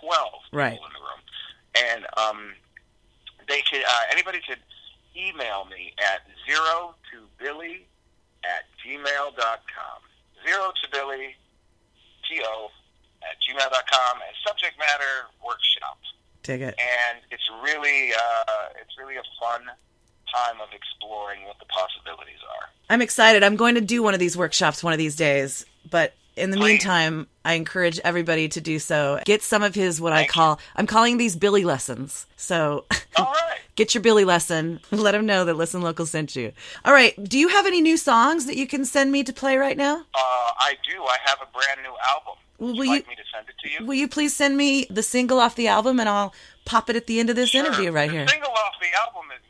12 0.00 0.28
Right. 0.52 0.72
people 0.72 0.86
in 0.86 0.92
the 0.94 1.04
room, 1.04 1.22
and 1.76 2.00
um, 2.16 2.54
they 3.48 3.62
could 3.70 3.82
uh, 3.86 4.02
anybody 4.12 4.40
could 4.46 4.58
email 5.16 5.66
me 5.66 5.92
at 5.98 6.22
zero 6.46 6.94
to 7.10 7.26
billy 7.38 7.86
at 8.44 8.64
gmail 8.82 9.36
dot 9.36 9.62
com. 9.70 10.00
Zero 10.46 10.72
to 10.82 10.88
billy, 10.90 11.34
T 12.28 12.40
O 12.44 12.70
at 13.22 13.36
gmail 13.42 13.70
dot 13.70 13.84
com, 13.90 14.18
and 14.26 14.34
subject 14.46 14.78
matter 14.78 15.28
workshop 15.44 15.98
Dig 16.42 16.62
it. 16.62 16.74
and 16.80 17.18
it's 17.30 17.44
really 17.62 18.12
uh, 18.14 18.80
it's 18.80 18.96
really 18.98 19.16
a 19.16 19.22
fun 19.38 19.62
time 20.34 20.60
of 20.60 20.68
exploring 20.72 21.44
what 21.46 21.58
the 21.58 21.66
possibilities 21.66 22.38
are. 22.58 22.68
I'm 22.88 23.02
excited. 23.02 23.42
I'm 23.42 23.56
going 23.56 23.74
to 23.76 23.80
do 23.80 24.02
one 24.02 24.14
of 24.14 24.20
these 24.20 24.36
workshops 24.36 24.82
one 24.82 24.92
of 24.92 24.98
these 24.98 25.16
days. 25.16 25.64
But 25.90 26.14
in 26.36 26.50
the 26.50 26.56
meantime, 26.56 27.26
I 27.44 27.54
encourage 27.54 27.98
everybody 28.00 28.48
to 28.48 28.60
do 28.60 28.78
so. 28.78 29.20
Get 29.24 29.42
some 29.42 29.62
of 29.62 29.74
his 29.74 30.00
what 30.00 30.12
I 30.12 30.26
call 30.26 30.58
I'm 30.76 30.86
calling 30.86 31.16
these 31.18 31.36
Billy 31.36 31.64
lessons. 31.64 32.26
So 32.36 32.84
get 33.76 33.94
your 33.94 34.02
Billy 34.02 34.24
lesson. 34.24 34.80
Let 34.90 35.14
him 35.14 35.26
know 35.26 35.44
that 35.44 35.54
Listen 35.54 35.82
Local 35.82 36.06
sent 36.06 36.36
you. 36.36 36.52
All 36.84 36.92
right. 36.92 37.12
Do 37.22 37.38
you 37.38 37.48
have 37.48 37.66
any 37.66 37.80
new 37.80 37.96
songs 37.96 38.46
that 38.46 38.56
you 38.56 38.66
can 38.66 38.84
send 38.84 39.12
me 39.12 39.24
to 39.24 39.32
play 39.32 39.56
right 39.56 39.76
now? 39.76 39.96
Uh, 40.14 40.14
I 40.14 40.74
do. 40.88 41.02
I 41.02 41.16
have 41.24 41.38
a 41.42 41.52
brand 41.52 41.80
new 41.82 41.94
album. 42.08 42.34
Will 42.58 42.68
Would 42.68 42.76
you 42.76 42.82
you- 42.84 42.90
like 42.90 43.08
me 43.08 43.14
to 43.16 43.22
send 43.34 43.48
it 43.48 43.54
to 43.62 43.70
you? 43.70 43.86
Will 43.86 43.94
you 43.94 44.08
please 44.08 44.34
send 44.34 44.56
me 44.56 44.86
the 44.90 45.02
single 45.02 45.40
off 45.40 45.54
the 45.56 45.68
album 45.68 45.98
and 46.00 46.08
I'll 46.08 46.34
pop 46.64 46.90
it 46.90 46.96
at 46.96 47.06
the 47.06 47.18
end 47.18 47.30
of 47.30 47.36
this 47.36 47.54
interview 47.54 47.90
right 47.90 48.10
here. 48.10 48.24
The 48.26 48.30
single 48.32 48.50
off 48.50 48.74
the 48.80 48.88
album 49.06 49.30
is. 49.34 49.40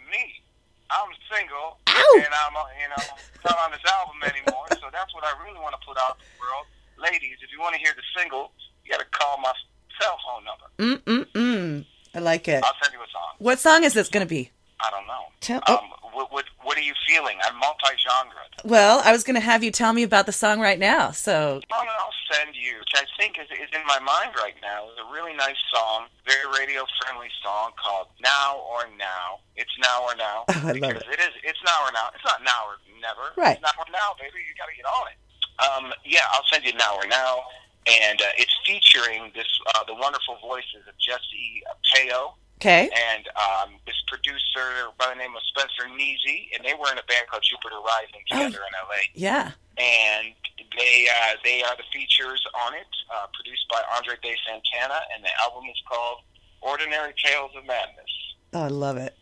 I'm 0.90 1.10
single, 1.30 1.78
Ow! 1.86 2.14
and 2.18 2.32
I'm 2.34 2.54
uh, 2.56 2.64
you 2.82 2.88
know 2.90 3.02
not 3.44 3.56
on 3.64 3.70
this 3.70 3.84
album 3.86 4.18
anymore. 4.26 4.66
so 4.80 4.90
that's 4.92 5.14
what 5.14 5.24
I 5.24 5.32
really 5.44 5.58
want 5.60 5.74
to 5.78 5.82
put 5.86 5.96
out 5.98 6.18
in 6.18 6.26
the 6.26 6.36
world, 6.42 6.66
ladies. 6.98 7.38
If 7.42 7.52
you 7.52 7.60
want 7.60 7.74
to 7.74 7.80
hear 7.80 7.92
the 7.94 8.02
single, 8.18 8.52
you 8.84 8.90
got 8.90 9.00
to 9.00 9.06
call 9.10 9.38
my 9.38 9.52
cell 10.00 10.18
phone 10.26 10.44
number. 10.44 10.66
Mm 10.78 10.98
mm 11.06 11.26
mm. 11.32 11.86
I 12.14 12.18
like 12.18 12.48
it. 12.48 12.62
I'll 12.64 12.74
send 12.82 12.92
you 12.92 13.00
a 13.00 13.10
song. 13.12 13.30
What 13.38 13.58
song 13.58 13.84
is 13.84 13.94
this 13.94 14.08
going 14.08 14.26
to 14.26 14.28
be? 14.28 14.50
I 14.80 14.90
don't 14.90 15.06
know. 15.06 15.24
Tell- 15.40 15.62
oh. 15.68 15.76
Um, 15.78 15.90
what, 16.12 16.32
what 16.32 16.44
what 16.62 16.76
are 16.78 16.82
you 16.82 16.94
feeling? 17.06 17.38
I'm 17.42 17.58
multi-genre. 17.58 18.42
Well, 18.64 19.00
I 19.04 19.12
was 19.12 19.24
going 19.24 19.34
to 19.34 19.40
have 19.40 19.64
you 19.64 19.70
tell 19.70 19.92
me 19.92 20.02
about 20.02 20.26
the 20.26 20.32
song 20.32 20.60
right 20.60 20.78
now. 20.78 21.10
So, 21.10 21.60
that 21.68 21.86
I'll 21.98 22.14
send 22.32 22.54
you, 22.54 22.78
which 22.78 22.92
I 22.94 23.04
think 23.18 23.38
is, 23.38 23.50
is 23.50 23.68
in 23.74 23.84
my 23.86 23.98
mind 23.98 24.32
right 24.36 24.54
now, 24.62 24.86
is 24.90 24.98
a 25.00 25.12
really 25.12 25.34
nice 25.34 25.58
song, 25.72 26.06
very 26.26 26.46
radio 26.58 26.84
friendly 27.02 27.28
song 27.42 27.72
called 27.82 28.08
Now 28.22 28.62
or 28.70 28.84
Now. 28.98 29.40
It's 29.56 29.72
Now 29.82 30.04
or 30.04 30.14
Now. 30.16 30.44
Oh, 30.48 30.60
I 30.64 30.72
love 30.72 30.94
because 30.94 31.08
it 31.12 31.20
is. 31.20 31.32
It's 31.42 31.60
Now 31.64 31.78
or 31.86 31.92
Now. 31.92 32.08
It's 32.14 32.24
not 32.24 32.42
Now 32.44 32.68
or 32.68 32.76
Never. 33.00 33.32
Right. 33.36 33.56
It's 33.56 33.62
Now 33.62 33.74
or 33.78 33.90
Now, 33.90 34.14
baby. 34.18 34.44
You 34.44 34.54
got 34.56 34.68
to 34.68 34.76
get 34.76 34.86
on 34.86 35.06
it. 35.08 35.18
Um, 35.60 35.92
yeah, 36.04 36.24
I'll 36.32 36.46
send 36.50 36.64
you 36.64 36.72
Now 36.74 36.96
or 36.96 37.06
Now, 37.06 37.44
and 37.86 38.20
uh, 38.20 38.40
it's 38.40 38.54
featuring 38.64 39.30
this 39.34 39.48
uh, 39.74 39.84
the 39.84 39.94
wonderful 39.94 40.38
voices 40.40 40.86
of 40.88 40.96
Jesse 40.98 41.62
Payo. 41.92 42.34
Okay. 42.60 42.90
And 42.92 43.24
um, 43.40 43.70
this 43.86 43.96
producer 44.06 44.92
by 44.98 45.08
the 45.08 45.18
name 45.18 45.34
of 45.34 45.40
Spencer 45.48 45.88
Nezey, 45.96 46.52
and 46.52 46.60
they 46.62 46.74
were 46.74 46.92
in 46.92 46.98
a 46.98 47.06
band 47.08 47.24
called 47.30 47.42
Jupiter 47.42 47.80
Rising 47.80 48.20
together 48.28 48.60
in 48.60 48.72
LA 48.76 49.00
yeah. 49.14 49.52
and 49.78 50.34
they 50.76 51.08
uh, 51.08 51.36
they 51.42 51.62
are 51.62 51.74
the 51.76 51.88
features 51.90 52.44
on 52.66 52.74
it, 52.74 52.86
uh, 53.12 53.26
produced 53.32 53.66
by 53.70 53.80
Andre 53.96 54.14
De 54.22 54.36
Santana, 54.46 55.00
and 55.14 55.24
the 55.24 55.30
album 55.42 55.64
is 55.70 55.80
called 55.88 56.18
Ordinary 56.60 57.14
Tales 57.24 57.50
of 57.56 57.64
Madness. 57.66 58.10
Oh, 58.52 58.62
I 58.62 58.68
love 58.68 58.98
it. 58.98 59.16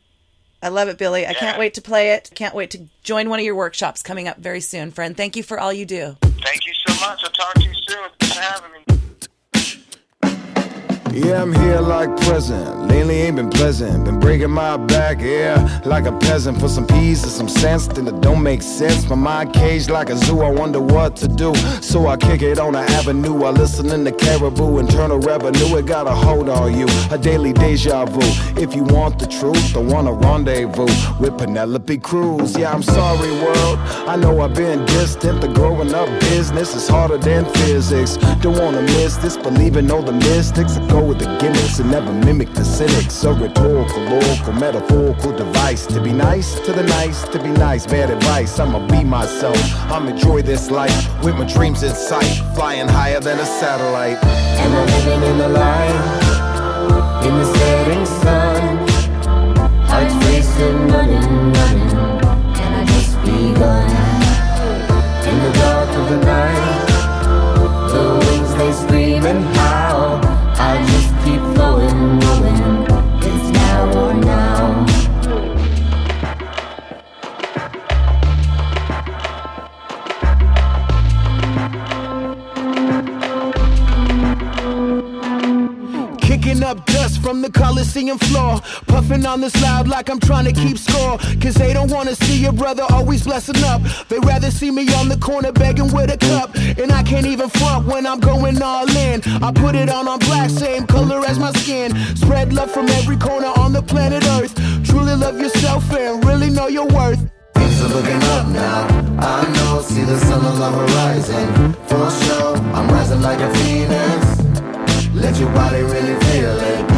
I 0.60 0.70
love 0.70 0.88
it, 0.88 0.98
Billy. 0.98 1.24
I 1.24 1.34
can't 1.34 1.58
wait 1.58 1.74
to 1.74 1.82
play 1.82 2.10
it. 2.10 2.32
Can't 2.34 2.54
wait 2.54 2.72
to 2.72 2.80
join 3.04 3.30
one 3.30 3.38
of 3.38 3.44
your 3.44 3.54
workshops 3.54 4.02
coming 4.02 4.26
up 4.26 4.38
very 4.38 4.60
soon, 4.60 4.90
friend. 4.90 5.16
Thank 5.16 5.36
you 5.36 5.44
for 5.44 5.60
all 5.60 5.72
you 5.72 5.86
do. 5.86 6.16
Thank 6.20 6.66
you 6.66 6.74
so 6.88 6.94
much. 7.06 7.22
I'll 7.22 7.30
talk 7.30 7.54
to 7.54 7.62
you 7.62 7.74
soon. 7.86 8.10
Thanks 8.18 8.34
for 8.34 8.42
having 8.42 8.72
me. 8.72 8.97
Yeah, 11.12 11.42
I'm 11.42 11.52
here 11.52 11.80
like 11.80 12.14
present. 12.22 12.88
Lately 12.88 13.22
ain't 13.22 13.36
been 13.36 13.50
pleasant. 13.50 14.04
Been 14.04 14.20
breaking 14.20 14.50
my 14.50 14.76
back, 14.76 15.20
yeah, 15.20 15.80
like 15.84 16.06
a 16.06 16.12
peasant 16.18 16.60
for 16.60 16.68
some 16.68 16.86
peace 16.86 17.22
and 17.22 17.32
some 17.32 17.48
sense. 17.48 17.86
Then 17.86 18.06
it 18.06 18.20
don't 18.20 18.42
make 18.42 18.62
sense. 18.62 19.08
My 19.08 19.16
mind 19.16 19.52
caged 19.52 19.90
like 19.90 20.10
a 20.10 20.16
zoo. 20.16 20.40
I 20.40 20.50
wonder 20.50 20.80
what 20.80 21.16
to 21.16 21.28
do. 21.28 21.54
So 21.80 22.06
I 22.06 22.16
kick 22.16 22.42
it 22.42 22.58
on 22.58 22.74
the 22.74 22.80
avenue. 22.80 23.44
I 23.44 23.50
listen 23.50 23.88
to 24.04 24.12
caribou. 24.12 24.78
Internal 24.78 25.18
revenue, 25.18 25.76
it 25.76 25.86
got 25.86 26.06
a 26.06 26.14
hold 26.14 26.48
on 26.48 26.78
you. 26.78 26.86
A 27.10 27.18
daily 27.18 27.52
deja 27.52 28.04
vu. 28.04 28.20
If 28.60 28.74
you 28.74 28.84
want 28.84 29.18
the 29.18 29.26
truth, 29.26 29.72
don't 29.72 29.88
want 29.88 30.08
a 30.08 30.12
rendezvous 30.12 30.88
with 31.20 31.38
Penelope 31.38 31.98
Cruz. 31.98 32.56
Yeah, 32.56 32.72
I'm 32.72 32.82
sorry, 32.82 33.30
world. 33.42 33.78
I 34.06 34.16
know 34.16 34.40
I've 34.40 34.54
been 34.54 34.84
distant. 34.86 35.40
The 35.40 35.48
growing 35.48 35.94
up 35.94 36.08
business 36.20 36.74
is 36.74 36.88
harder 36.88 37.18
than 37.18 37.44
physics. 37.46 38.16
Don't 38.40 38.58
wanna 38.58 38.82
miss 38.82 39.16
this. 39.16 39.36
Believe 39.36 39.76
in 39.76 39.90
all 39.90 40.02
the 40.02 40.12
mystics. 40.12 40.78
Go 40.98 41.04
with 41.04 41.20
the 41.20 41.38
gimmicks 41.38 41.78
and 41.78 41.92
never 41.92 42.12
mimic 42.12 42.52
the 42.54 42.64
cynics. 42.64 43.22
A 43.22 43.32
rhetorical, 43.32 44.02
oracle, 44.12 44.52
metaphorical 44.54 45.30
device 45.30 45.86
to 45.86 46.00
be 46.00 46.12
nice 46.12 46.58
to 46.58 46.72
the 46.72 46.82
nice, 46.82 47.22
to 47.28 47.38
be 47.40 47.50
nice. 47.50 47.86
Bad 47.86 48.10
advice. 48.10 48.58
I'ma 48.58 48.84
be 48.88 49.04
myself. 49.04 49.56
I'm 49.92 50.08
enjoy 50.08 50.42
this 50.42 50.72
life 50.72 50.98
with 51.22 51.36
my 51.36 51.44
dreams 51.44 51.84
in 51.84 51.94
sight, 51.94 52.42
flying 52.56 52.88
higher 52.88 53.20
than 53.20 53.38
a 53.38 53.46
satellite. 53.46 54.18
Am 54.24 54.72
I 54.74 54.84
living 54.86 55.22
in 55.30 55.38
the 55.38 55.48
light? 55.48 55.96
In 57.26 57.34
the 57.38 57.46
setting 57.54 58.06
sun? 58.20 58.88
Hearts 59.86 60.14
racing, 60.26 60.88
running, 60.88 61.52
running. 61.52 61.90
Can 62.58 62.72
I 62.74 62.84
just 62.86 63.14
be 63.22 63.54
gone? 63.54 63.88
In 65.30 65.36
the 65.44 65.52
dark 65.62 65.90
of 66.00 66.08
the 66.10 66.20
night, 66.26 66.86
the 67.86 68.02
wings 68.26 68.52
they 68.56 68.72
scream 68.72 69.24
and 69.26 69.57
up 86.68 86.84
dust 86.84 87.22
from 87.22 87.40
the 87.40 87.50
Coliseum 87.50 88.18
floor. 88.18 88.60
Puffing 88.86 89.24
on 89.24 89.40
this 89.40 89.58
loud 89.62 89.88
like 89.88 90.10
I'm 90.10 90.20
trying 90.20 90.44
to 90.44 90.52
keep 90.52 90.76
score. 90.76 91.16
Cause 91.40 91.54
they 91.54 91.72
don't 91.72 91.90
wanna 91.90 92.14
see 92.14 92.38
your 92.42 92.52
brother 92.52 92.84
always 92.90 93.24
blessing 93.24 93.62
up. 93.64 93.80
They 94.10 94.18
rather 94.18 94.50
see 94.50 94.70
me 94.70 94.84
on 94.94 95.08
the 95.08 95.16
corner 95.16 95.50
begging 95.50 95.90
with 95.90 96.12
a 96.12 96.18
cup. 96.18 96.54
And 96.56 96.92
I 96.92 97.02
can't 97.02 97.26
even 97.26 97.48
front 97.48 97.86
when 97.86 98.06
I'm 98.06 98.20
going 98.20 98.60
all 98.60 98.88
in. 98.90 99.22
I 99.42 99.50
put 99.50 99.74
it 99.76 99.88
on 99.88 100.06
on 100.08 100.18
black, 100.18 100.50
same 100.50 100.86
color 100.86 101.24
as 101.26 101.38
my 101.38 101.52
skin. 101.52 101.96
Spread 102.16 102.52
love 102.52 102.70
from 102.70 102.86
every 103.00 103.16
corner 103.16 103.52
on 103.56 103.72
the 103.72 103.82
planet 103.82 104.24
Earth. 104.36 104.54
Truly 104.84 105.16
love 105.16 105.40
yourself 105.40 105.90
and 105.92 106.22
really 106.26 106.50
know 106.50 106.68
your 106.68 106.86
worth. 106.88 107.20
Things 107.54 107.80
are 107.82 107.88
looking 107.88 108.22
up 108.36 108.46
now. 108.48 108.80
I 109.20 109.40
know, 109.54 109.80
see 109.80 110.04
the 110.04 110.18
sun 110.18 110.44
on 110.44 110.58
the 110.58 110.70
horizon. 110.70 111.72
For 111.88 112.10
sure, 112.24 112.56
I'm 112.76 112.88
rising 112.88 113.22
like 113.22 113.40
a 113.40 113.50
phoenix. 113.54 114.27
Let 115.20 115.36
your 115.40 115.50
body 115.52 115.82
really 115.82 116.14
feel 116.26 116.56
it. 116.56 116.90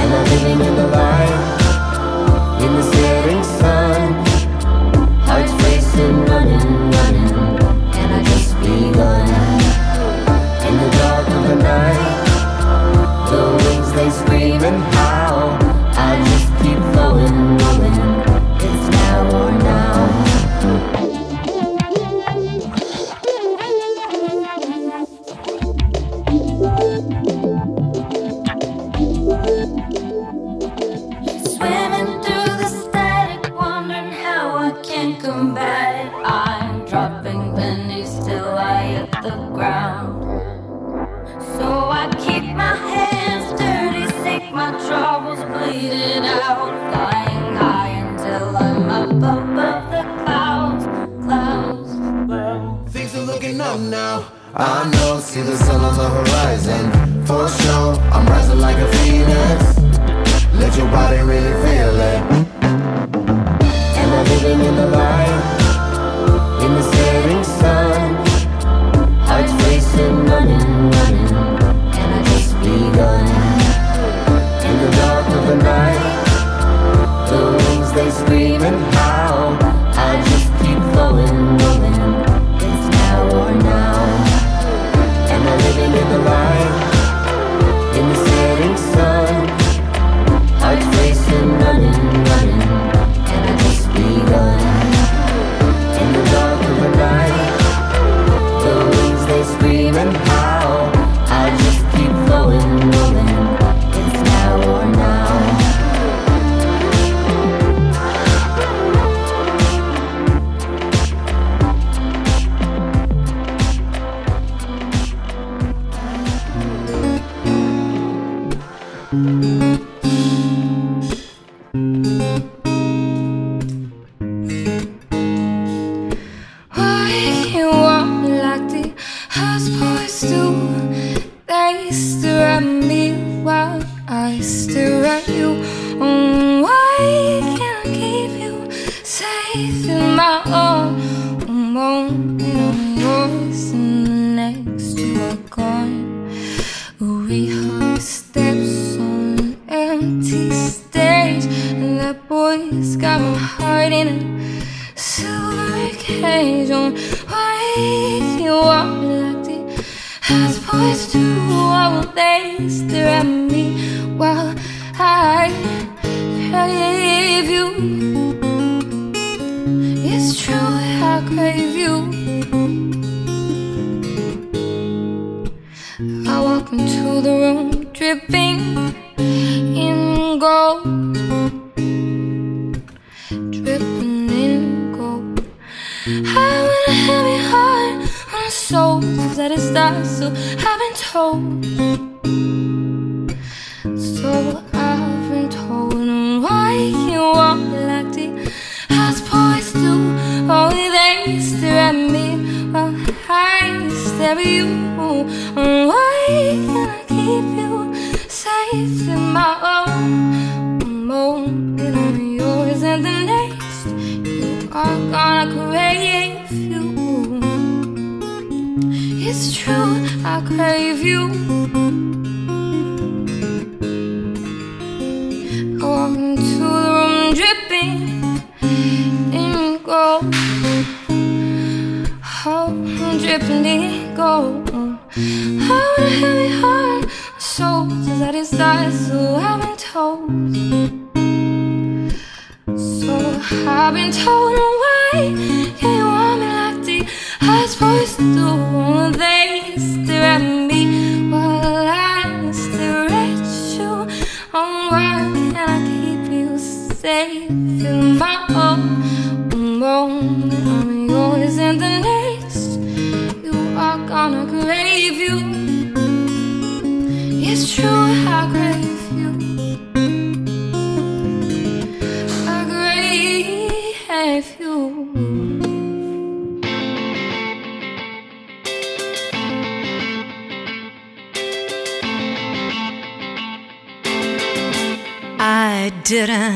Am 0.00 0.12
I 0.12 0.22
living 0.30 0.60
in 0.66 0.74
the 0.74 0.86
light? 0.88 1.36
In 2.64 2.72
the 2.74 2.82
setting 2.82 3.44
sun, 3.44 4.14
heart's 5.26 5.52
racing, 5.64 6.24
running, 6.24 6.90
running, 6.90 7.30
and 8.00 8.14
I 8.14 8.22
just 8.24 8.54
begun. 8.60 9.28
In 10.66 10.74
the 10.82 10.90
dark 10.96 11.28
of 11.28 11.42
the 11.48 11.56
night, 11.56 12.02
the 13.30 13.40
wings 13.62 13.92
they 13.92 14.10
scream 14.10 14.95
I 54.58 54.88
know, 54.88 55.20
see 55.20 55.42
the 55.42 55.54
sun 55.54 55.84
on 55.84 55.98
the 55.98 56.08
horizon. 56.08 57.26
For 57.26 57.46
sure, 57.46 57.92
I'm 58.10 58.26
rising 58.26 58.58
like 58.58 58.78
a 58.78 58.88
phoenix. 58.90 59.78
Let 60.54 60.74
your 60.78 60.90
body 60.90 61.18
really 61.18 61.52
feel 61.62 61.94
it. 62.00 62.22
Am 64.00 64.12
I 64.14 64.22
living 64.22 64.64
in 64.64 64.76
the 64.76 64.86
light? 64.86 65.05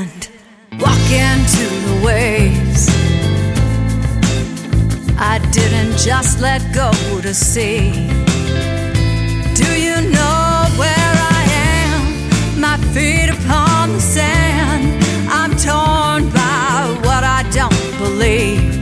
Walk 0.01 1.11
into 1.13 1.67
the 1.87 2.03
waves. 2.07 2.89
I 5.19 5.39
didn't 5.53 5.99
just 5.99 6.41
let 6.41 6.63
go 6.75 6.91
to 7.21 7.35
sea. 7.35 7.91
Do 9.55 9.69
you 9.79 9.97
know 10.11 10.65
where 10.81 11.15
I 11.37 11.43
am? 11.85 12.61
My 12.61 12.79
feet 12.95 13.29
upon 13.29 13.93
the 13.93 14.01
sand. 14.01 15.05
I'm 15.29 15.51
torn 15.51 16.31
by 16.31 16.97
what 17.05 17.23
I 17.23 17.43
don't 17.53 17.99
believe. 17.99 18.81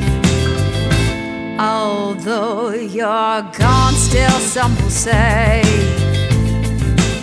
Although 1.58 2.70
you're 2.74 3.42
gone, 3.58 3.94
still 3.94 4.38
some 4.38 4.76
will 4.76 4.90
say, 4.90 5.62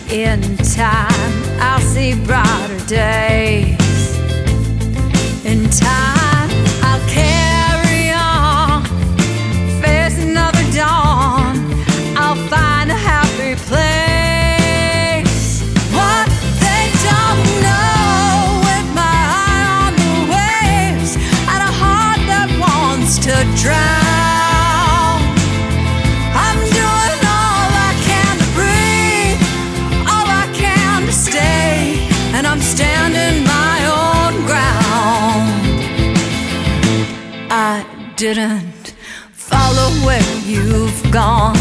In 0.10 0.58
time, 0.58 1.62
I'll 1.62 1.80
see 1.80 2.14
brighter 2.26 2.86
day. 2.88 3.85
didn't 38.16 38.94
follow 39.34 39.90
where 40.06 40.38
you've 40.46 41.12
gone. 41.12 41.55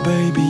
baby. 0.00 0.47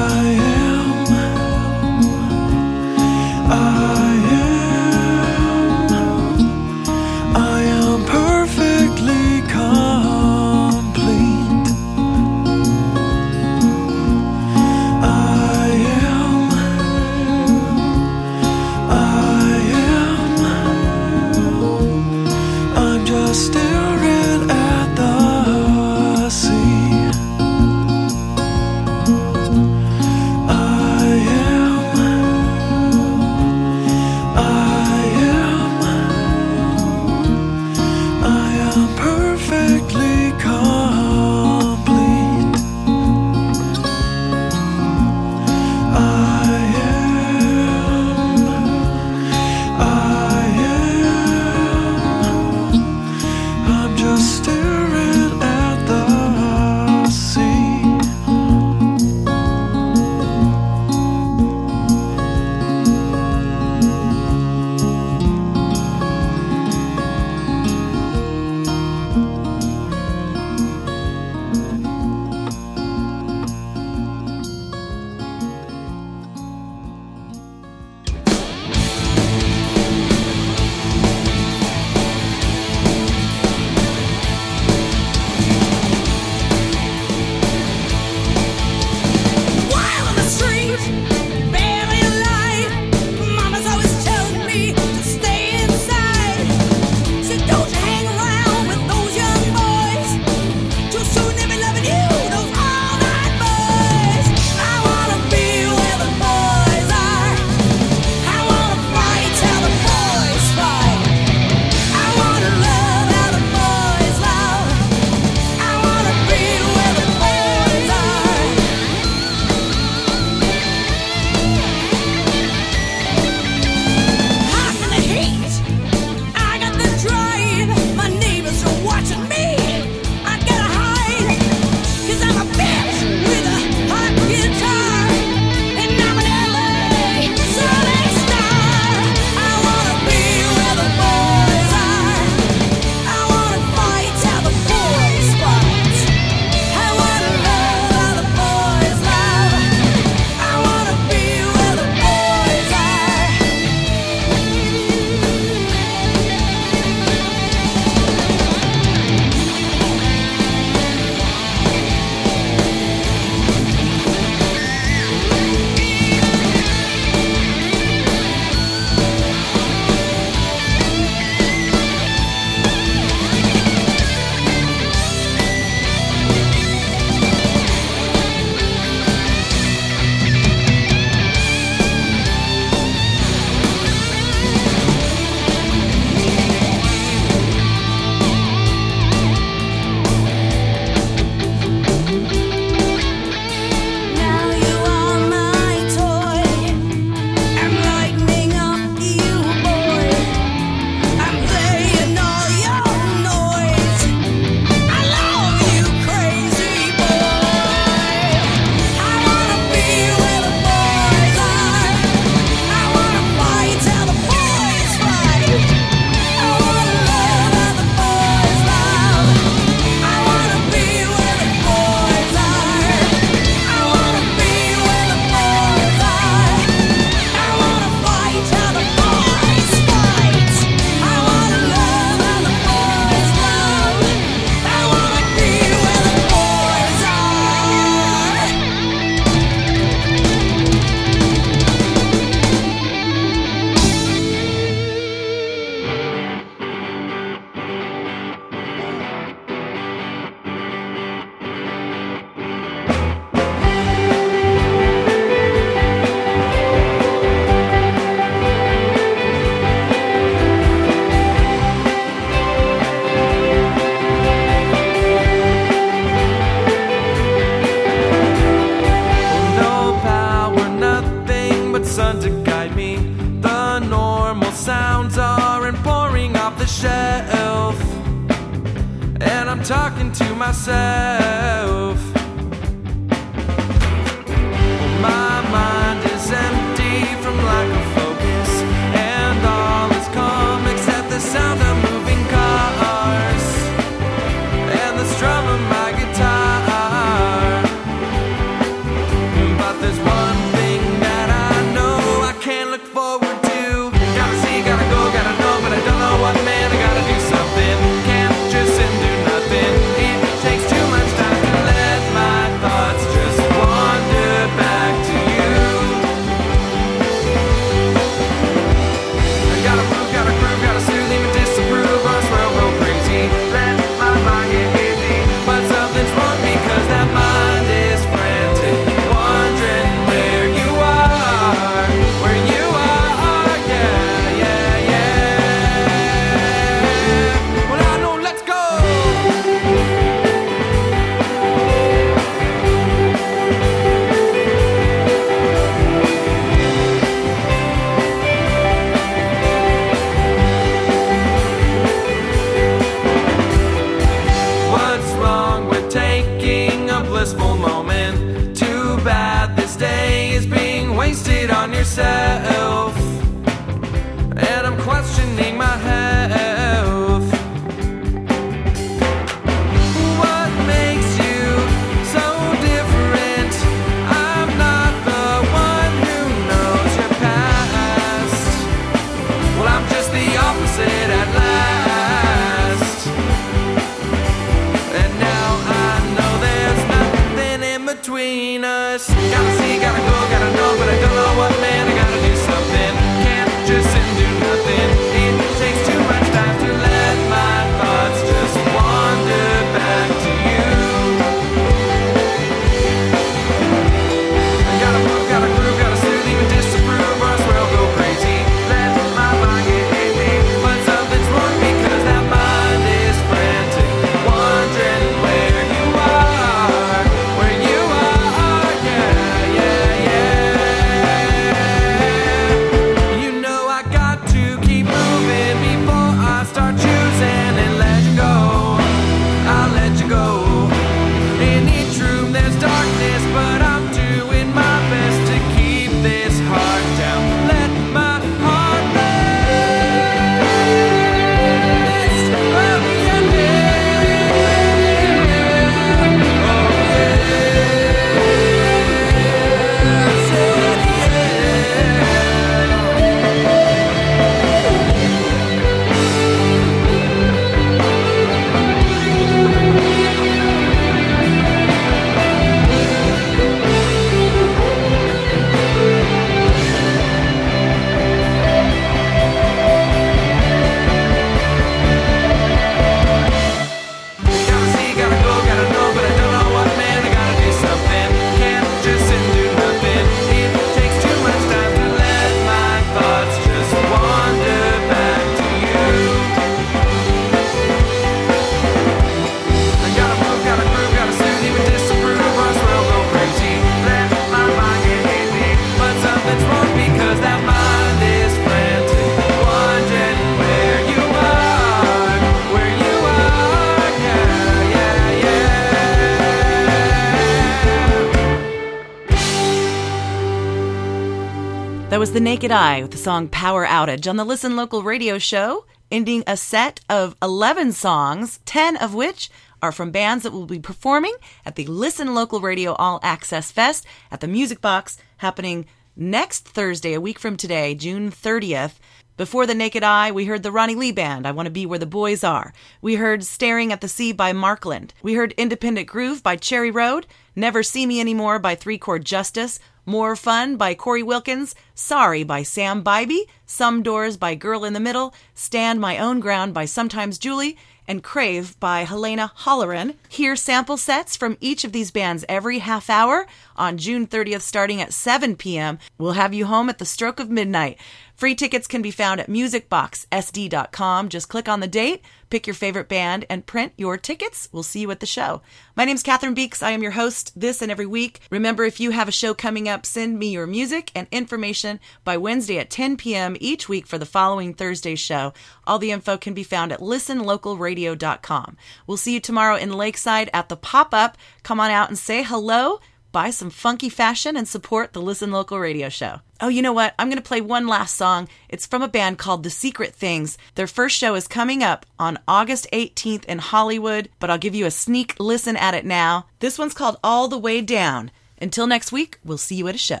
Naked 512.24 512.50
Eye 512.50 512.80
with 512.80 512.92
the 512.92 512.96
song 512.96 513.28
Power 513.28 513.66
Outage 513.66 514.08
on 514.08 514.16
the 514.16 514.24
Listen 514.24 514.56
Local 514.56 514.82
radio 514.82 515.18
show, 515.18 515.66
ending 515.92 516.24
a 516.26 516.38
set 516.38 516.80
of 516.88 517.14
11 517.20 517.72
songs, 517.72 518.40
10 518.46 518.78
of 518.78 518.94
which 518.94 519.28
are 519.60 519.70
from 519.70 519.90
bands 519.90 520.22
that 520.22 520.32
will 520.32 520.46
be 520.46 520.58
performing 520.58 521.14
at 521.44 521.56
the 521.56 521.66
Listen 521.66 522.14
Local 522.14 522.40
Radio 522.40 522.72
All 522.76 522.98
Access 523.02 523.52
Fest 523.52 523.84
at 524.10 524.22
the 524.22 524.26
Music 524.26 524.62
Box 524.62 524.96
happening 525.18 525.66
next 525.96 526.48
Thursday, 526.48 526.94
a 526.94 527.00
week 527.00 527.18
from 527.18 527.36
today, 527.36 527.74
June 527.74 528.10
30th. 528.10 528.76
Before 529.18 529.46
The 529.46 529.54
Naked 529.54 529.82
Eye, 529.82 530.10
we 530.10 530.24
heard 530.24 530.42
the 530.42 530.50
Ronnie 530.50 530.74
Lee 530.74 530.92
Band, 530.92 531.26
I 531.26 531.30
Want 531.30 531.46
to 531.46 531.52
Be 531.52 531.66
Where 531.66 531.78
the 531.78 531.84
Boys 531.84 532.24
Are. 532.24 532.54
We 532.80 532.94
heard 532.94 533.22
Staring 533.22 533.70
at 533.70 533.82
the 533.82 533.86
Sea 533.86 534.12
by 534.12 534.32
Markland. 534.32 534.94
We 535.02 535.12
heard 535.12 535.34
Independent 535.36 535.88
Groove 535.88 536.22
by 536.22 536.36
Cherry 536.36 536.70
Road, 536.70 537.06
Never 537.36 537.62
See 537.62 537.84
Me 537.84 538.00
Anymore 538.00 538.38
by 538.38 538.54
Three 538.54 538.78
Chord 538.78 539.04
Justice, 539.04 539.60
More 539.86 540.16
Fun 540.16 540.56
by 540.56 540.74
Corey 540.74 541.02
Wilkins, 541.02 541.54
Sorry 541.74 542.22
by 542.22 542.42
Sam 542.42 542.82
Bybee, 542.82 543.26
Some 543.44 543.82
Doors 543.82 544.16
by 544.16 544.34
Girl 544.34 544.64
in 544.64 544.72
the 544.72 544.80
Middle, 544.80 545.14
Stand 545.34 545.78
My 545.80 545.98
Own 545.98 546.20
Ground 546.20 546.54
by 546.54 546.64
Sometimes 546.64 547.18
Julie, 547.18 547.58
and 547.86 548.02
Crave 548.02 548.58
by 548.60 548.84
Helena 548.84 549.32
Holleran. 549.40 549.96
Hear 550.08 550.36
sample 550.36 550.76
sets 550.76 551.16
from 551.16 551.36
each 551.40 551.64
of 551.64 551.72
these 551.72 551.90
bands 551.90 552.24
every 552.28 552.60
half 552.60 552.88
hour 552.88 553.26
on 553.56 553.76
June 553.76 554.06
30th 554.06 554.40
starting 554.40 554.80
at 554.80 554.92
7 554.92 555.36
p.m. 555.36 555.78
We'll 555.98 556.12
have 556.12 556.32
you 556.32 556.46
home 556.46 556.68
at 556.70 556.78
the 556.78 556.86
stroke 556.86 557.20
of 557.20 557.30
midnight. 557.30 557.78
Free 558.14 558.36
tickets 558.36 558.68
can 558.68 558.80
be 558.80 558.92
found 558.92 559.20
at 559.20 559.28
musicboxsd.com. 559.28 561.08
Just 561.08 561.28
click 561.28 561.48
on 561.48 561.58
the 561.58 561.66
date, 561.66 562.02
pick 562.30 562.46
your 562.46 562.54
favorite 562.54 562.88
band, 562.88 563.26
and 563.28 563.44
print 563.44 563.72
your 563.76 563.96
tickets. 563.96 564.48
We'll 564.52 564.62
see 564.62 564.80
you 564.80 564.90
at 564.92 565.00
the 565.00 565.06
show. 565.06 565.42
My 565.74 565.84
name's 565.84 566.04
Catherine 566.04 566.34
Beeks. 566.34 566.62
I 566.62 566.70
am 566.70 566.82
your 566.82 566.92
host 566.92 567.32
this 567.34 567.60
and 567.60 567.72
every 567.72 567.86
week. 567.86 568.20
Remember, 568.30 568.62
if 568.62 568.78
you 568.78 568.92
have 568.92 569.08
a 569.08 569.12
show 569.12 569.34
coming 569.34 569.68
up, 569.68 569.84
send 569.84 570.16
me 570.16 570.28
your 570.30 570.46
music 570.46 570.92
and 570.94 571.08
information 571.10 571.80
by 572.04 572.16
Wednesday 572.16 572.58
at 572.58 572.70
10 572.70 572.96
p.m. 572.96 573.36
each 573.40 573.68
week 573.68 573.86
for 573.86 573.98
the 573.98 574.06
following 574.06 574.54
Thursday 574.54 574.94
show. 574.94 575.32
All 575.66 575.80
the 575.80 575.90
info 575.90 576.16
can 576.16 576.34
be 576.34 576.44
found 576.44 576.70
at 576.70 576.78
listenlocalradio.com. 576.80 578.56
We'll 578.86 578.96
see 578.96 579.14
you 579.14 579.20
tomorrow 579.20 579.56
in 579.56 579.72
Lakeside 579.72 580.30
at 580.32 580.48
the 580.48 580.56
pop 580.56 580.94
up. 580.94 581.18
Come 581.42 581.58
on 581.58 581.72
out 581.72 581.88
and 581.88 581.98
say 581.98 582.22
hello 582.22 582.78
buy 583.14 583.30
some 583.30 583.48
funky 583.48 583.88
fashion 583.88 584.36
and 584.36 584.46
support 584.46 584.92
the 584.92 585.00
Listen 585.00 585.30
Local 585.30 585.60
radio 585.60 585.88
show. 585.88 586.20
Oh, 586.40 586.48
you 586.48 586.62
know 586.62 586.72
what? 586.72 586.94
I'm 586.98 587.08
going 587.08 587.22
to 587.22 587.22
play 587.22 587.40
one 587.40 587.68
last 587.68 587.94
song. 587.94 588.28
It's 588.48 588.66
from 588.66 588.82
a 588.82 588.88
band 588.88 589.18
called 589.18 589.44
The 589.44 589.50
Secret 589.50 589.94
Things. 589.94 590.36
Their 590.56 590.66
first 590.66 590.96
show 590.96 591.14
is 591.14 591.28
coming 591.28 591.62
up 591.62 591.86
on 591.96 592.18
August 592.26 592.66
18th 592.72 593.24
in 593.26 593.38
Hollywood, 593.38 594.08
but 594.18 594.30
I'll 594.30 594.36
give 594.36 594.56
you 594.56 594.66
a 594.66 594.70
sneak 594.72 595.14
listen 595.20 595.56
at 595.56 595.74
it 595.74 595.86
now. 595.86 596.26
This 596.40 596.58
one's 596.58 596.74
called 596.74 596.98
All 597.04 597.28
the 597.28 597.38
Way 597.38 597.60
Down. 597.60 598.10
Until 598.40 598.66
next 598.66 598.90
week, 598.90 599.20
we'll 599.24 599.38
see 599.38 599.54
you 599.54 599.68
at 599.68 599.76
a 599.76 599.78
show. 599.78 600.00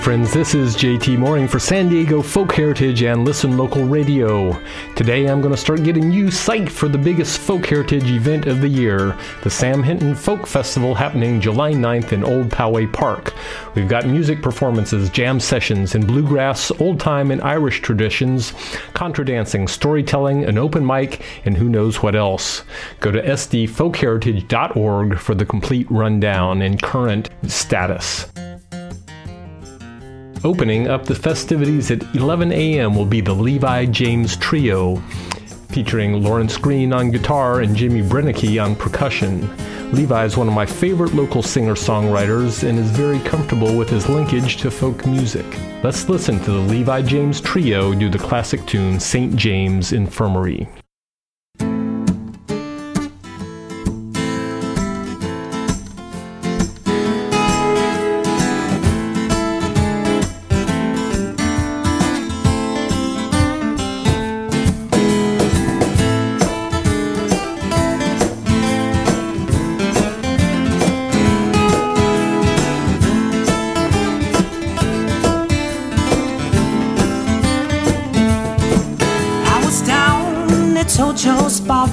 Friends. 0.00 0.32
This 0.32 0.54
is 0.54 0.76
JT 0.76 1.18
Mooring 1.18 1.48
for 1.48 1.58
San 1.58 1.88
Diego 1.88 2.22
Folk 2.22 2.52
Heritage 2.52 3.02
and 3.02 3.24
Listen 3.24 3.56
Local 3.56 3.84
Radio. 3.84 4.56
Today 4.94 5.26
I'm 5.26 5.40
going 5.40 5.52
to 5.54 5.60
start 5.60 5.82
getting 5.82 6.12
you 6.12 6.26
psyched 6.26 6.70
for 6.70 6.88
the 6.88 6.96
biggest 6.96 7.38
folk 7.38 7.66
heritage 7.66 8.10
event 8.10 8.46
of 8.46 8.60
the 8.60 8.68
year, 8.68 9.16
the 9.42 9.50
Sam 9.50 9.82
Hinton 9.82 10.14
Folk 10.14 10.46
Festival 10.46 10.94
happening 10.94 11.40
July 11.40 11.72
9th 11.72 12.12
in 12.12 12.22
Old 12.22 12.48
Poway 12.48 12.90
Park. 12.92 13.34
We've 13.74 13.88
got 13.88 14.06
music 14.06 14.40
performances, 14.40 15.10
jam 15.10 15.40
sessions 15.40 15.94
in 15.94 16.06
bluegrass, 16.06 16.70
old 16.80 17.00
time, 17.00 17.30
and 17.30 17.42
Irish 17.42 17.80
traditions, 17.80 18.52
contra 18.94 19.24
dancing, 19.24 19.66
storytelling, 19.66 20.44
an 20.44 20.58
open 20.58 20.86
mic, 20.86 21.22
and 21.44 21.56
who 21.56 21.68
knows 21.68 22.02
what 22.02 22.14
else. 22.14 22.62
Go 23.00 23.10
to 23.10 23.20
sdfolkheritage.org 23.22 25.18
for 25.18 25.34
the 25.34 25.46
complete 25.46 25.90
rundown 25.90 26.62
and 26.62 26.80
current 26.80 27.30
status. 27.46 28.27
Opening 30.48 30.88
up 30.88 31.04
the 31.04 31.14
festivities 31.14 31.90
at 31.90 32.02
11 32.14 32.52
a.m. 32.52 32.94
will 32.94 33.04
be 33.04 33.20
the 33.20 33.34
Levi 33.34 33.84
James 33.84 34.34
Trio, 34.34 34.96
featuring 35.68 36.22
Lawrence 36.22 36.56
Green 36.56 36.90
on 36.94 37.10
guitar 37.10 37.60
and 37.60 37.76
Jimmy 37.76 38.00
Brennicky 38.00 38.64
on 38.64 38.74
percussion. 38.74 39.42
Levi 39.92 40.24
is 40.24 40.38
one 40.38 40.48
of 40.48 40.54
my 40.54 40.64
favorite 40.64 41.12
local 41.12 41.42
singer 41.42 41.74
songwriters 41.74 42.66
and 42.66 42.78
is 42.78 42.90
very 42.90 43.18
comfortable 43.18 43.76
with 43.76 43.90
his 43.90 44.08
linkage 44.08 44.56
to 44.56 44.70
folk 44.70 45.04
music. 45.04 45.44
Let's 45.84 46.08
listen 46.08 46.40
to 46.40 46.50
the 46.50 46.60
Levi 46.60 47.02
James 47.02 47.42
Trio 47.42 47.94
do 47.94 48.08
the 48.08 48.18
classic 48.18 48.64
tune 48.64 48.98
St. 48.98 49.36
James 49.36 49.92
Infirmary. 49.92 50.66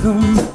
Tojo's 0.05 0.54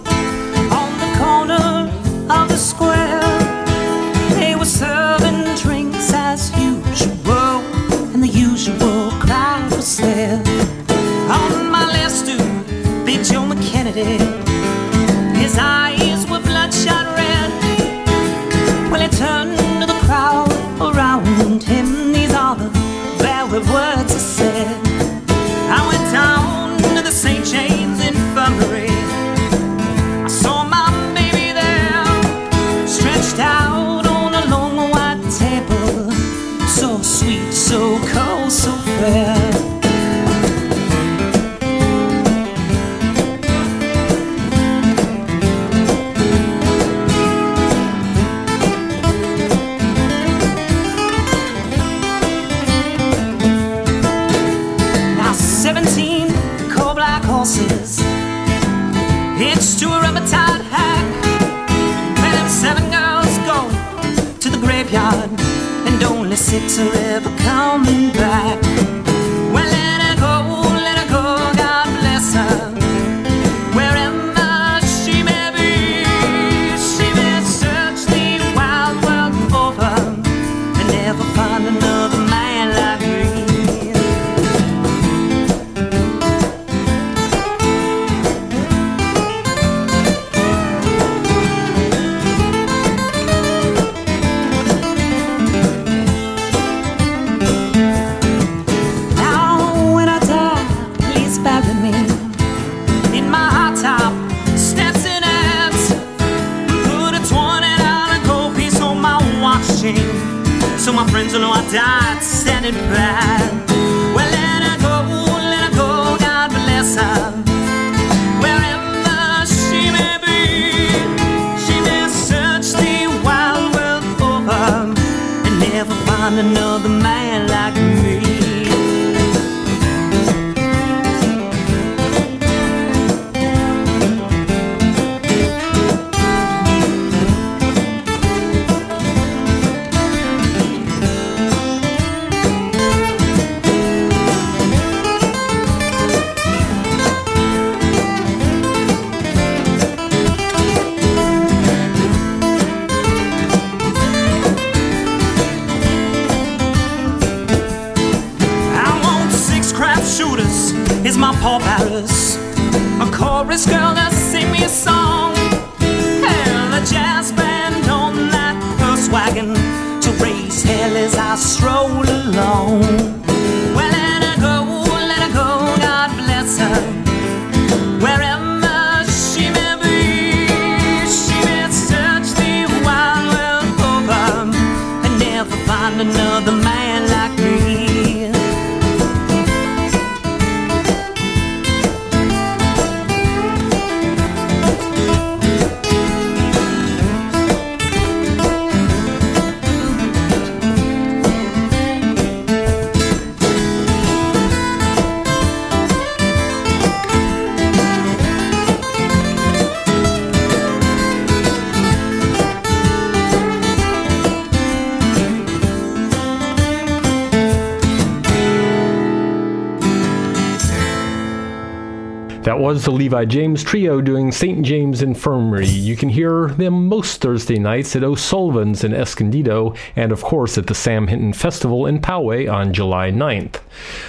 was 222.70 222.84
the 222.84 222.90
Levi 222.92 223.24
James 223.24 223.64
Trio 223.64 224.00
doing 224.00 224.30
St. 224.30 224.64
James 224.64 225.02
Infirmary. 225.02 225.66
You 225.66 225.96
can 225.96 226.08
hear 226.08 226.50
them 226.50 226.86
most 226.86 227.20
Thursday 227.20 227.58
nights 227.58 227.96
at 227.96 228.04
O'Sullivan's 228.04 228.84
in 228.84 228.94
Escondido 228.94 229.74
and, 229.96 230.12
of 230.12 230.22
course, 230.22 230.56
at 230.56 230.68
the 230.68 230.74
Sam 230.76 231.08
Hinton 231.08 231.32
Festival 231.32 231.86
in 231.86 232.00
Poway 232.00 232.48
on 232.48 232.72
July 232.72 233.10
9th. 233.10 233.58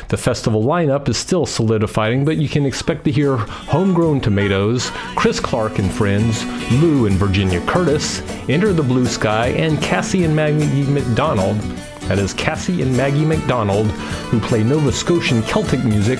The 0.09 0.17
festival 0.17 0.63
lineup 0.63 1.09
is 1.09 1.17
still 1.17 1.47
solidifying, 1.47 2.23
but 2.23 2.37
you 2.37 2.47
can 2.47 2.67
expect 2.67 3.03
to 3.05 3.11
hear 3.11 3.37
Homegrown 3.37 4.21
Tomatoes, 4.21 4.91
Chris 5.15 5.39
Clark 5.39 5.79
and 5.79 5.91
Friends, 5.91 6.45
Lou 6.73 7.07
and 7.07 7.15
Virginia 7.15 7.61
Curtis, 7.61 8.21
Enter 8.47 8.73
the 8.73 8.83
Blue 8.83 9.07
Sky, 9.07 9.47
and 9.47 9.81
Cassie 9.81 10.23
and 10.23 10.35
Maggie 10.35 10.83
MacDonald. 10.83 11.57
That 12.01 12.19
is 12.19 12.33
Cassie 12.35 12.83
and 12.83 12.95
Maggie 12.95 13.25
MacDonald, 13.25 13.87
who 14.29 14.39
play 14.39 14.63
Nova 14.63 14.91
Scotian 14.91 15.41
Celtic 15.43 15.83
music 15.83 16.19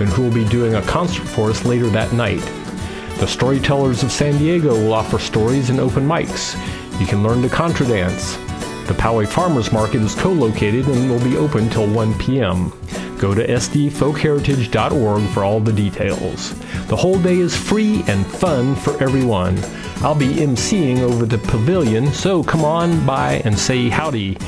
and 0.00 0.08
who 0.08 0.22
will 0.22 0.32
be 0.32 0.48
doing 0.48 0.74
a 0.74 0.82
concert 0.82 1.24
for 1.24 1.50
us 1.50 1.64
later 1.64 1.88
that 1.90 2.12
night. 2.12 2.40
The 3.18 3.26
Storytellers 3.26 4.02
of 4.02 4.10
San 4.10 4.38
Diego 4.38 4.74
will 4.74 4.94
offer 4.94 5.18
stories 5.18 5.70
and 5.70 5.78
open 5.78 6.06
mics. 6.06 6.54
You 6.98 7.06
can 7.06 7.22
learn 7.22 7.42
to 7.42 7.48
contra 7.48 7.86
dance. 7.86 8.36
The 8.86 8.96
Poway 8.96 9.28
Farmers 9.28 9.72
Market 9.72 10.00
is 10.02 10.14
co-located 10.14 10.86
and 10.88 11.10
will 11.10 11.22
be 11.22 11.36
open 11.36 11.68
till 11.70 11.86
1 11.86 12.18
p.m. 12.18 12.72
Go 13.18 13.34
to 13.34 13.46
sdfolkheritage.org 13.46 15.22
for 15.34 15.44
all 15.44 15.60
the 15.60 15.72
details. 15.72 16.58
The 16.86 16.96
whole 16.96 17.20
day 17.20 17.38
is 17.38 17.54
free 17.54 18.02
and 18.08 18.26
fun 18.26 18.74
for 18.74 19.00
everyone. 19.02 19.58
I'll 20.02 20.14
be 20.14 20.36
emceeing 20.36 21.00
over 21.00 21.26
the 21.26 21.36
pavilion, 21.36 22.10
so 22.12 22.42
come 22.42 22.64
on 22.64 23.04
by 23.04 23.42
and 23.44 23.58
say 23.58 23.90
howdy. 23.90 24.38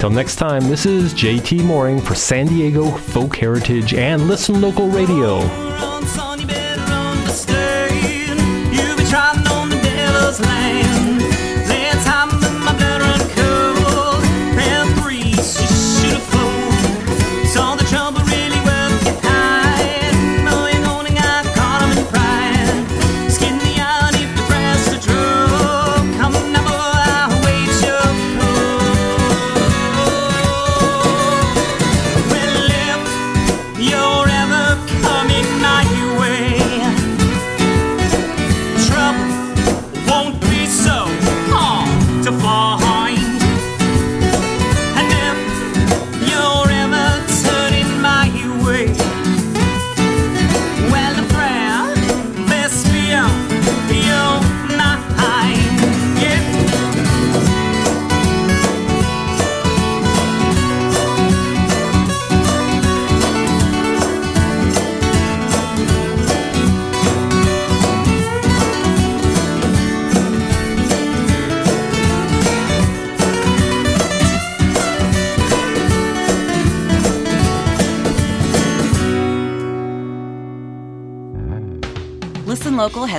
Till 0.00 0.08
next 0.08 0.36
time, 0.36 0.66
this 0.66 0.86
is 0.86 1.12
JT 1.12 1.62
Mooring 1.62 2.00
for 2.00 2.14
San 2.14 2.46
Diego 2.46 2.90
Folk 2.90 3.36
Heritage 3.36 3.92
and 3.92 4.28
Listen 4.28 4.58
Local 4.62 4.88
Radio. 4.88 5.40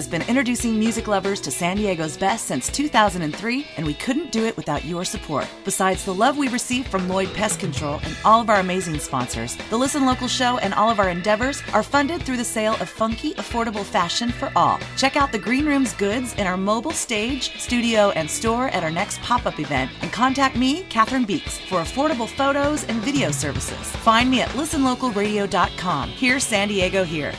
Has 0.02 0.10
been 0.10 0.28
introducing 0.28 0.80
music 0.80 1.07
lovers 1.07 1.40
to 1.40 1.52
San 1.52 1.78
Diego's 1.78 2.18
best 2.18 2.48
since 2.48 2.69
2003, 2.69 3.68
and 3.78 3.86
we 3.86 3.94
couldn't 3.94 4.32
do 4.32 4.48
it 4.48 4.57
without 4.57 4.84
your 4.84 5.06
support. 5.06 5.45
Besides 5.64 6.03
the 6.03 6.14
love 6.14 6.40
we 6.40 6.48
receive 6.48 6.88
from 6.88 7.07
Lloyd 7.07 7.32
Pest 7.36 7.60
Control 7.60 7.99
and 8.03 8.18
all 8.26 8.41
of 8.41 8.49
our 8.49 8.60
amazing 8.60 8.98
sponsors, 8.98 9.56
the 9.69 9.78
Listen 9.78 10.07
Local 10.07 10.28
show 10.28 10.57
and 10.57 10.73
all 10.73 10.90
of 10.90 10.99
our 10.99 11.10
endeavors 11.10 11.61
are 11.72 11.84
funded 11.84 12.23
through 12.23 12.38
the 12.38 12.44
sale 12.44 12.73
of 12.82 12.90
funky, 12.90 13.36
affordable 13.36 13.84
fashion 13.84 14.32
for 14.32 14.52
all. 14.56 14.80
Check 14.98 15.15
out 15.18 15.32
the 15.32 15.38
Green 15.38 15.68
Room's 15.68 15.94
goods 15.94 16.34
in 16.34 16.48
our 16.48 16.57
mobile 16.57 16.90
stage, 16.90 17.56
studio, 17.60 18.10
and 18.11 18.28
store 18.28 18.69
at 18.69 18.84
our 18.84 18.90
next 18.90 19.22
pop 19.22 19.45
up 19.45 19.60
event, 19.60 19.91
and 20.02 20.11
contact 20.11 20.56
me, 20.56 20.82
Catherine 20.90 21.26
Beeks, 21.26 21.60
for 21.60 21.82
affordable 21.82 22.28
photos 22.28 22.86
and 22.86 22.98
video 23.02 23.30
services. 23.30 23.78
Find 23.98 24.32
me 24.32 24.41
at 24.41 24.49
listenlocalradio.com. 24.49 26.10
Here's 26.10 26.44
San 26.44 26.69
Diego 26.69 27.03
here. 27.03 27.34